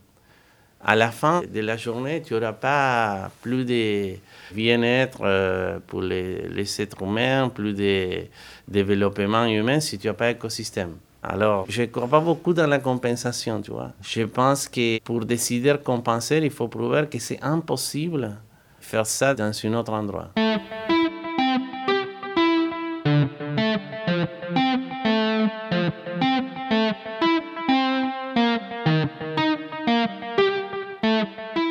À 0.86 0.94
la 0.94 1.10
fin 1.10 1.42
de 1.42 1.60
la 1.60 1.76
journée, 1.78 2.20
tu 2.22 2.34
n'auras 2.34 2.52
pas 2.52 3.30
plus 3.40 3.64
de 3.64 4.16
bien-être 4.52 5.20
euh, 5.22 5.78
pour 5.86 6.02
les, 6.02 6.46
les, 6.48 6.82
êtres 6.82 7.02
humains, 7.02 7.48
plus 7.48 7.72
de 7.72 8.26
développement 8.68 9.46
humain 9.46 9.80
si 9.80 9.98
tu 9.98 10.08
n'as 10.08 10.12
pas 10.12 10.32
d'écosystème. 10.32 10.96
Alors, 11.22 11.64
je 11.70 11.82
ne 11.82 11.86
crois 11.86 12.06
pas 12.06 12.20
beaucoup 12.20 12.52
dans 12.52 12.66
la 12.66 12.78
compensation, 12.78 13.62
tu 13.62 13.70
vois. 13.70 13.92
Je 14.02 14.24
pense 14.24 14.68
que 14.68 14.98
pour 15.00 15.24
décider 15.24 15.74
compenser, 15.82 16.38
il 16.42 16.50
faut 16.50 16.68
prouver 16.68 17.06
que 17.10 17.18
c'est 17.18 17.42
impossible 17.42 18.36
faire 18.84 19.06
ça 19.06 19.34
dans 19.34 19.50
un 19.50 19.74
autre 19.74 19.92
endroit. 19.92 20.30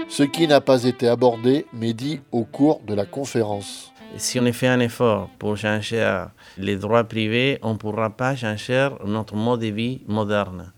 Ce 0.09 0.23
qui 0.23 0.47
n'a 0.47 0.61
pas 0.61 0.83
été 0.83 1.07
abordé, 1.07 1.65
mais 1.73 1.93
dit 1.93 2.21
au 2.31 2.43
cours 2.43 2.81
de 2.85 2.93
la 2.93 3.05
conférence. 3.05 3.91
Si 4.15 4.39
on 4.39 4.53
fait 4.53 4.67
un 4.67 4.79
effort 4.79 5.29
pour 5.39 5.57
changer 5.57 6.25
les 6.57 6.75
droits 6.75 7.03
privés, 7.03 7.57
on 7.63 7.73
ne 7.73 7.77
pourra 7.77 8.11
pas 8.11 8.35
changer 8.35 8.89
notre 9.05 9.35
mode 9.35 9.61
de 9.61 9.67
vie 9.67 10.01
moderne. 10.07 10.71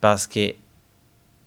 Parce 0.00 0.28
que 0.28 0.54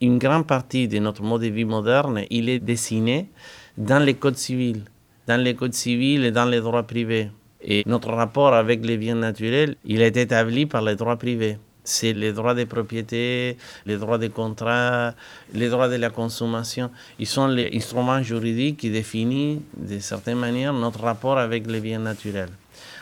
une 0.01 0.17
grande 0.17 0.45
partie 0.45 0.87
de 0.87 0.99
notre 0.99 1.23
mode 1.23 1.43
de 1.43 1.47
vie 1.47 1.63
moderne, 1.63 2.25
il 2.29 2.49
est 2.49 2.59
dessiné 2.59 3.29
dans 3.77 4.03
les 4.03 4.15
codes 4.15 4.37
civils, 4.37 4.83
dans 5.27 5.41
les 5.41 5.55
codes 5.55 5.73
civils 5.73 6.25
et 6.25 6.31
dans 6.31 6.45
les 6.45 6.59
droits 6.59 6.83
privés. 6.83 7.31
Et 7.61 7.83
notre 7.85 8.09
rapport 8.11 8.53
avec 8.53 8.85
les 8.85 8.97
biens 8.97 9.15
naturels, 9.15 9.75
il 9.85 10.01
est 10.01 10.17
établi 10.17 10.65
par 10.65 10.81
les 10.81 10.95
droits 10.95 11.17
privés. 11.17 11.57
c'est 11.83 12.13
les 12.13 12.31
droits 12.33 12.53
des 12.53 12.65
propriétés, 12.65 13.57
les 13.85 13.97
droits 13.97 14.17
des 14.17 14.29
contrats, 14.29 15.13
les 15.53 15.69
droits 15.69 15.89
de 15.89 15.95
la 15.95 16.09
consommation. 16.09 16.91
Ils 17.19 17.27
sont 17.27 17.47
les 17.47 17.71
instruments 17.73 18.21
juridiques 18.21 18.77
qui 18.77 18.89
définissent 18.89 19.59
de 19.75 19.99
certaine 19.99 20.37
manière 20.37 20.73
notre 20.73 21.01
rapport 21.01 21.37
avec 21.37 21.67
les 21.67 21.79
biens 21.79 21.99
naturels. 21.99 22.49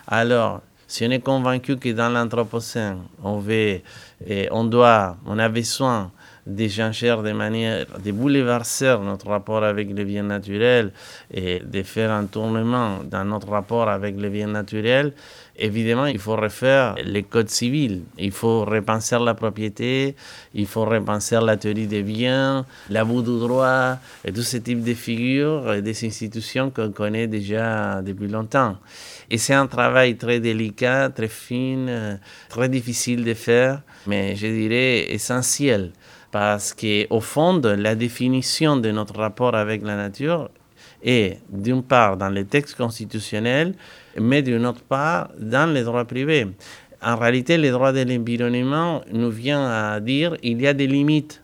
Alors, 0.08 0.62
si 0.88 1.06
on 1.06 1.12
est 1.12 1.20
convaincu 1.20 1.78
que 1.78 1.90
dans 1.90 2.10
l'Anthropocène, 2.10 3.00
on 3.24 3.38
veut, 3.38 3.82
on 4.52 4.64
doit, 4.64 5.18
on 5.26 5.38
a 5.38 5.50
besoin 5.50 6.12
d'échanger 6.50 7.16
de 7.24 7.32
manière 7.32 7.86
de 8.04 8.12
bouleverser 8.12 8.96
notre 9.04 9.28
rapport 9.28 9.64
avec 9.64 9.90
les 9.94 10.06
biens 10.06 10.24
naturels 10.24 10.92
et 11.32 11.60
de 11.60 11.84
faire 11.84 12.12
un 12.12 12.26
tournement 12.26 13.00
dans 13.04 13.24
notre 13.24 13.50
rapport 13.50 13.88
avec 13.88 14.20
les 14.20 14.30
biens 14.30 14.48
naturels, 14.48 15.14
évidemment, 15.60 16.08
il 16.08 16.20
faut 16.20 16.36
refaire 16.36 16.96
les 17.04 17.24
codes 17.24 17.50
civils. 17.50 18.04
Il 18.18 18.32
faut 18.32 18.66
repenser 18.66 19.18
la 19.20 19.34
propriété, 19.34 20.16
il 20.54 20.66
faut 20.66 20.86
repenser 20.86 21.38
la 21.42 21.58
théorie 21.58 21.88
des 21.88 22.02
biens, 22.02 22.66
l'abus 22.90 23.24
du 23.24 23.38
droit, 23.40 23.98
et 24.26 24.32
tous 24.32 24.44
ces 24.44 24.62
types 24.62 24.84
de 24.84 24.94
figures 24.94 25.74
et 25.74 25.82
des 25.82 26.06
institutions 26.06 26.72
qu'on 26.72 26.92
connaît 26.92 27.28
déjà 27.28 28.02
depuis 28.02 28.28
longtemps. 28.28 28.78
Et 29.30 29.38
c'est 29.38 29.54
un 29.54 29.68
travail 29.68 30.16
très 30.16 30.40
délicat, 30.40 31.10
très 31.10 31.28
fin, 31.28 32.18
très 32.50 32.70
difficile 32.70 33.24
de 33.24 33.34
faire, 33.34 33.82
mais 34.08 34.36
je 34.36 34.48
dirais 34.48 35.12
essentiel 35.12 35.92
parce 36.32 36.74
qu'au 36.74 37.22
fond, 37.22 37.62
la 37.64 37.96
définition 37.96 38.78
de 38.78 38.92
notre 38.92 39.16
rapport 39.16 39.56
avec 39.56 39.84
la 39.84 39.96
nature 39.96 40.50
est 41.04 41.40
d'une 41.50 41.84
part 41.84 42.18
dans 42.18 42.30
les 42.30 42.46
textes 42.46 42.76
constitutionnels, 42.76 43.74
mais 44.20 44.42
d'une 44.42 44.66
autre 44.66 44.84
part 44.84 45.30
dans 45.40 45.72
les 45.72 45.84
droits 45.84 46.06
privés. 46.06 46.48
En 47.02 47.16
réalité, 47.16 47.58
les 47.58 47.72
droits 47.72 47.94
de 47.94 48.02
l'environnement 48.02 49.02
nous 49.12 49.30
vient 49.32 49.66
à 49.66 50.00
dire 50.00 50.36
qu'il 50.38 50.62
y 50.62 50.68
a 50.68 50.74
des 50.74 50.88
limites 50.88 51.42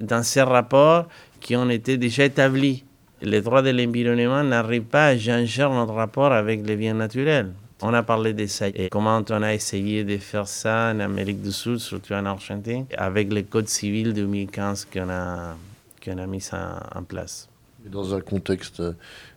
dans 0.00 0.22
ces 0.22 0.42
rapports 0.42 1.06
qui 1.40 1.54
ont 1.54 1.70
été 1.70 1.96
déjà 1.96 2.24
établis. 2.24 2.84
Les 3.22 3.40
droits 3.40 3.62
de 3.62 3.70
l'environnement 3.70 4.42
n'arrivent 4.42 4.82
pas 4.82 5.06
à 5.08 5.18
changer 5.18 5.62
notre 5.62 5.94
rapport 5.94 6.32
avec 6.32 6.66
les 6.66 6.76
biens 6.76 6.94
naturels. 6.94 7.52
On 7.86 7.92
a 7.92 8.02
parlé 8.02 8.32
de 8.32 8.46
ça 8.46 8.68
et 8.68 8.88
comment 8.88 9.22
on 9.28 9.42
a 9.42 9.52
essayé 9.52 10.04
de 10.04 10.16
faire 10.16 10.48
ça 10.48 10.92
en 10.94 11.00
Amérique 11.00 11.42
du 11.42 11.52
Sud, 11.52 11.76
surtout 11.76 12.14
en 12.14 12.24
Argentine, 12.24 12.86
avec 12.96 13.30
le 13.30 13.42
Code 13.42 13.68
civil 13.68 14.14
2015 14.14 14.86
qu'on 14.90 15.10
a, 15.10 15.54
qu'on 16.02 16.16
a 16.16 16.26
mis 16.26 16.42
en, 16.54 17.02
place. 17.02 17.46
dans 17.84 18.14
un 18.14 18.22
contexte 18.22 18.82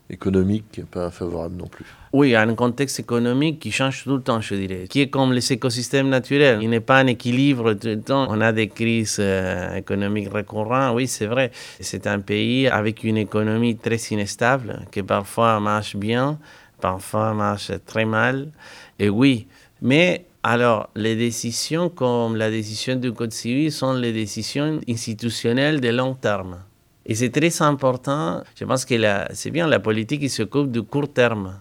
économique 0.09 0.79
pas 0.89 1.11
favorable 1.11 1.57
non 1.57 1.67
plus. 1.67 1.83
Oui, 2.13 2.35
un 2.35 2.55
contexte 2.55 3.01
économique 3.01 3.59
qui 3.59 3.69
change 3.69 4.05
tout 4.05 4.15
le 4.15 4.21
temps, 4.21 4.39
je 4.39 4.55
dirais, 4.55 4.85
qui 4.87 5.01
est 5.01 5.09
comme 5.09 5.33
les 5.33 5.51
écosystèmes 5.51 6.07
naturels. 6.07 6.59
Il 6.61 6.69
n'est 6.69 6.79
pas 6.79 7.03
en 7.03 7.07
équilibre 7.07 7.73
tout 7.73 7.87
le 7.87 7.99
temps. 7.99 8.27
On 8.29 8.39
a 8.39 8.53
des 8.53 8.69
crises 8.69 9.17
euh, 9.19 9.75
économiques 9.75 10.29
récurrentes, 10.31 10.95
oui, 10.95 11.07
c'est 11.07 11.25
vrai. 11.25 11.51
C'est 11.81 12.07
un 12.07 12.21
pays 12.21 12.69
avec 12.69 13.03
une 13.03 13.17
économie 13.17 13.75
très 13.75 13.99
instable, 14.13 14.85
qui 14.89 15.03
parfois 15.03 15.59
marche 15.59 15.97
bien, 15.97 16.39
parfois 16.79 17.33
marche 17.33 17.71
très 17.85 18.05
mal. 18.05 18.51
Et 18.99 19.09
oui, 19.09 19.47
mais 19.81 20.25
alors 20.43 20.89
les 20.95 21.15
décisions 21.15 21.89
comme 21.89 22.35
la 22.35 22.49
décision 22.49 22.95
du 22.95 23.11
Code 23.11 23.33
civil 23.33 23.71
sont 23.71 23.93
les 23.93 24.13
décisions 24.13 24.79
institutionnelles 24.87 25.81
de 25.81 25.89
long 25.89 26.13
terme. 26.13 26.59
Et 27.05 27.15
c'est 27.15 27.29
très 27.29 27.61
important, 27.61 28.43
je 28.55 28.65
pense 28.65 28.83
que 28.85 28.95
c'est 29.33 29.51
bien 29.51 29.67
la 29.67 29.79
politique 29.79 30.21
qui 30.21 30.29
s'occupe 30.29 30.71
du 30.71 30.83
court 30.83 31.11
terme. 31.11 31.59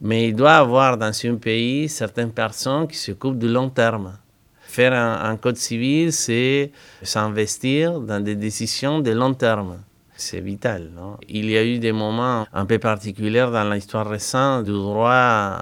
Mais 0.00 0.28
il 0.28 0.36
doit 0.36 0.52
y 0.52 0.54
avoir 0.54 0.96
dans 0.96 1.10
un 1.24 1.34
pays 1.36 1.88
certaines 1.88 2.30
personnes 2.30 2.86
qui 2.86 2.96
s'occupent 2.96 3.38
du 3.38 3.48
long 3.48 3.70
terme. 3.70 4.18
Faire 4.60 4.92
un, 4.92 5.30
un 5.30 5.36
code 5.36 5.56
civil, 5.56 6.12
c'est 6.12 6.70
s'investir 7.02 8.00
dans 8.00 8.22
des 8.22 8.36
décisions 8.36 9.00
de 9.00 9.10
long 9.12 9.32
terme 9.32 9.78
c'est 10.16 10.40
vital. 10.40 10.90
Non 10.94 11.16
Il 11.28 11.48
y 11.50 11.56
a 11.56 11.64
eu 11.64 11.78
des 11.78 11.92
moments 11.92 12.46
un 12.52 12.66
peu 12.66 12.78
particuliers 12.78 13.48
dans 13.52 13.70
l'histoire 13.70 14.08
récente 14.08 14.64
du 14.64 14.72
droit 14.72 15.58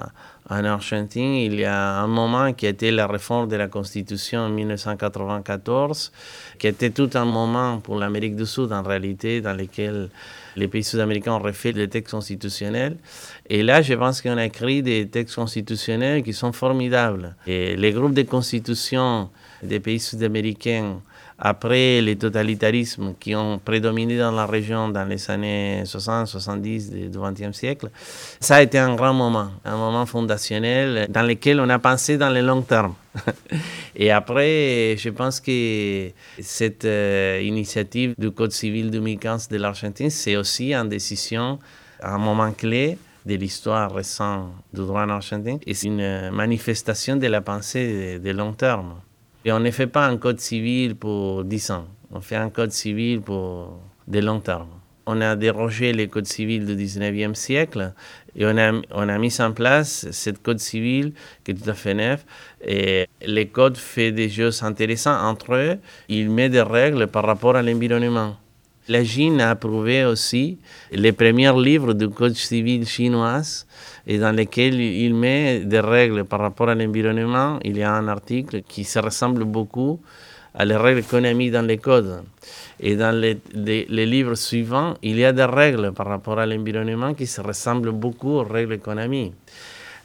en 0.49 0.63
Argentine. 0.63 1.35
Il 1.35 1.59
y 1.59 1.65
a 1.65 1.99
un 1.99 2.07
moment 2.07 2.53
qui 2.53 2.65
été 2.65 2.91
la 2.91 3.07
réforme 3.07 3.49
de 3.49 3.55
la 3.55 3.67
Constitution 3.67 4.41
en 4.41 4.49
1994, 4.49 6.11
qui 6.59 6.67
était 6.67 6.91
tout 6.91 7.09
un 7.15 7.25
moment 7.25 7.79
pour 7.79 7.97
l'Amérique 7.97 8.35
du 8.35 8.45
Sud 8.45 8.71
en 8.71 8.83
réalité, 8.83 9.41
dans 9.41 9.53
lequel 9.53 10.09
les 10.55 10.67
pays 10.67 10.83
sud-américains 10.83 11.33
ont 11.33 11.39
refait 11.39 11.73
les 11.73 11.89
textes 11.89 12.11
constitutionnels. 12.11 12.97
Et 13.49 13.61
là, 13.63 13.81
je 13.81 13.93
pense 13.93 14.21
qu'on 14.21 14.37
a 14.37 14.45
écrit 14.45 14.81
des 14.81 15.07
textes 15.07 15.35
constitutionnels 15.35 16.23
qui 16.23 16.33
sont 16.33 16.53
formidables. 16.53 17.35
Et 17.45 17.75
les 17.75 17.91
groupes 17.91 18.13
de 18.13 18.21
constitution 18.23 19.29
des 19.61 19.79
pays 19.79 19.99
sud-américains 19.99 21.01
après 21.37 22.01
les 22.01 22.15
totalitarismes 22.15 23.13
qui 23.19 23.35
ont 23.35 23.59
prédominé 23.59 24.17
dans 24.17 24.31
la 24.31 24.45
région 24.45 24.89
dans 24.89 25.03
les 25.03 25.29
années 25.29 25.83
60-70 25.83 27.09
du 27.09 27.19
XXe 27.19 27.57
siècle, 27.57 27.89
ça 28.39 28.55
a 28.55 28.61
été 28.61 28.77
un 28.79 28.95
grand 28.95 29.13
moment, 29.13 29.51
un 29.65 29.75
moment 29.75 30.05
fondationnel 30.05 31.07
dans 31.09 31.23
lequel 31.23 31.59
on 31.59 31.69
a 31.69 31.79
pensé 31.79 32.17
dans 32.17 32.29
le 32.29 32.41
long 32.41 32.61
terme. 32.61 32.93
Et 33.95 34.11
après, 34.11 34.95
je 34.97 35.09
pense 35.09 35.39
que 35.39 36.09
cette 36.39 36.85
euh, 36.85 37.41
initiative 37.43 38.13
du 38.17 38.31
Code 38.31 38.51
civil 38.51 38.89
2015 38.89 39.49
de 39.49 39.57
l'Argentine, 39.57 40.09
c'est 40.09 40.35
aussi 40.37 40.73
une 40.73 40.89
décision, 40.89 41.59
un 42.01 42.17
moment 42.17 42.51
clé 42.51 42.97
de 43.25 43.35
l'histoire 43.35 43.93
récente 43.93 44.51
du 44.73 44.81
droit 44.81 45.03
en 45.03 45.09
Argentine. 45.09 45.59
Et 45.65 45.73
c'est 45.73 45.87
une 45.87 46.29
manifestation 46.31 47.15
de 47.15 47.27
la 47.27 47.41
pensée 47.41 48.19
de 48.19 48.31
long 48.31 48.53
terme. 48.53 48.95
Et 49.45 49.51
on 49.51 49.59
ne 49.59 49.69
fait 49.69 49.85
pas 49.85 50.07
un 50.07 50.17
code 50.17 50.39
civil 50.39 50.95
pour 50.95 51.43
10 51.43 51.69
ans. 51.71 51.85
On 52.11 52.19
fait 52.19 52.35
un 52.35 52.49
code 52.49 52.71
civil 52.71 53.21
pour 53.21 53.79
de 54.07 54.19
long 54.19 54.39
terme. 54.39 54.69
On 55.05 55.21
a 55.21 55.35
dérogé 55.35 55.93
les 55.93 56.07
codes 56.07 56.25
civils 56.25 56.65
du 56.65 56.75
19e 56.75 57.35
siècle 57.35 57.93
et 58.35 58.43
on 58.43 58.57
a, 58.57 59.17
mis 59.19 59.39
en 59.39 59.51
place 59.51 60.09
ce 60.09 60.31
code 60.31 60.57
civil 60.59 61.13
qui 61.43 61.51
est 61.51 61.53
tout 61.53 61.69
à 61.69 61.75
fait 61.75 61.93
neuf. 61.93 62.25
Et 62.65 63.07
les 63.23 63.47
codes 63.47 63.77
fait 63.77 64.11
des 64.11 64.29
choses 64.29 64.63
intéressantes 64.63 65.21
entre 65.21 65.53
eux. 65.53 65.77
Il 66.09 66.31
met 66.31 66.49
des 66.49 66.63
règles 66.63 67.05
par 67.05 67.25
rapport 67.25 67.55
à 67.55 67.61
l'environnement. 67.61 68.37
La 68.87 69.03
Chine 69.03 69.41
a 69.41 69.49
approuvé 69.49 70.05
aussi 70.05 70.59
les 70.91 71.11
premiers 71.11 71.51
livres 71.59 71.93
du 71.93 72.07
code 72.09 72.35
civil 72.35 72.85
chinois 72.85 73.41
et 74.05 74.19
dans 74.19 74.31
lesquels 74.31 74.79
il 74.79 75.15
met 75.15 75.61
des 75.61 75.79
règles 75.79 76.23
par 76.23 76.39
rapport 76.39 76.69
à 76.69 76.75
l'environnement. 76.75 77.57
Il 77.63 77.77
y 77.77 77.83
a 77.83 77.91
un 77.91 78.07
article 78.07 78.61
qui 78.61 78.83
se 78.83 78.99
ressemble 78.99 79.43
beaucoup 79.43 79.99
à 80.53 80.65
les 80.65 80.75
règles 80.75 81.01
qu'on 81.01 81.23
a 81.23 81.33
mis 81.33 81.49
dans 81.49 81.65
les 81.65 81.79
codes. 81.79 82.21
Et 82.79 82.95
dans 82.95 83.11
les, 83.11 83.39
livres 84.05 84.35
suivants, 84.35 84.93
il 85.01 85.17
y 85.17 85.25
a 85.25 85.33
des 85.33 85.45
règles 85.45 85.91
par 85.91 86.05
rapport 86.05 86.37
à 86.37 86.45
l'environnement 86.45 87.15
qui 87.15 87.25
se 87.25 87.41
ressemblent 87.41 87.91
beaucoup 87.91 88.33
aux 88.33 88.43
règles 88.43 88.77
qu'on 88.77 88.97
a 88.97 89.07
mis. 89.07 89.33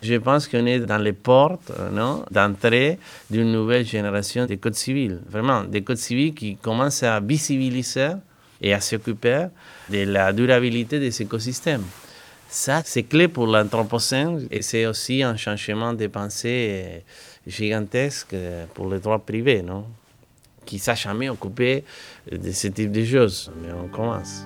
Je 0.01 0.15
pense 0.15 0.49
qu'on 0.49 0.65
est 0.65 0.81
dans 0.81 0.97
les 0.97 1.13
portes 1.13 1.71
d'entrée 2.31 2.99
d'une 3.31 3.53
nouvelle 3.53 3.85
génération 3.85 4.47
de 4.47 4.55
codes 4.55 4.75
civils. 4.75 5.19
Vraiment, 5.29 5.65
des 5.65 5.83
codes 5.83 5.99
civils 5.99 6.33
qui 6.33 6.57
commencent 6.57 7.03
à 7.03 7.21
visibiliser 7.21 8.13
et 8.61 8.75
à 8.75 8.81
s'occuper 8.81 9.47
de 9.89 10.05
la 10.05 10.33
durabilité 10.33 10.99
des 10.99 11.23
écosystèmes. 11.23 11.85
Ça, 12.49 12.83
c'est 12.85 13.05
clé 13.05 13.29
pour 13.29 13.47
l'Anthropocène 13.47 14.47
et 14.51 14.63
c'est 14.63 14.85
aussi 14.87 15.23
un 15.23 15.37
changement 15.37 15.93
de 15.95 16.09
pensée 16.09 17.05
gigantesque 17.47 18.35
pour 18.75 18.91
les 18.91 18.99
droits 18.99 19.25
privés, 19.25 19.63
non? 19.63 19.87
Qui 20.67 20.77
ne 20.77 20.81
s'est 20.81 20.97
jamais 20.97 21.29
occupé 21.29 21.85
de 22.31 22.51
ce 22.53 22.69
type 22.69 22.93
de 22.93 23.05
choses. 23.05 23.51
Mais 23.63 23.73
on 23.73 23.89
commence. 23.89 24.45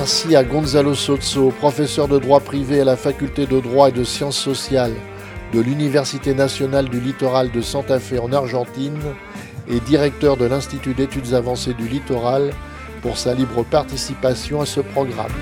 Merci 0.00 0.34
à 0.34 0.42
Gonzalo 0.42 0.94
Sozzo, 0.94 1.50
professeur 1.50 2.08
de 2.08 2.18
droit 2.18 2.40
privé 2.40 2.80
à 2.80 2.84
la 2.84 2.96
faculté 2.96 3.44
de 3.44 3.60
droit 3.60 3.90
et 3.90 3.92
de 3.92 4.02
sciences 4.02 4.38
sociales 4.38 4.94
de 5.52 5.60
l'Université 5.60 6.32
nationale 6.32 6.88
du 6.88 7.00
littoral 7.00 7.50
de 7.50 7.60
Santa 7.60 8.00
Fe 8.00 8.18
en 8.18 8.32
Argentine 8.32 8.98
et 9.68 9.78
directeur 9.80 10.38
de 10.38 10.46
l'Institut 10.46 10.94
d'études 10.94 11.34
avancées 11.34 11.74
du 11.74 11.86
littoral 11.86 12.52
pour 13.02 13.18
sa 13.18 13.34
libre 13.34 13.62
participation 13.62 14.62
à 14.62 14.64
ce 14.64 14.80
programme. 14.80 15.32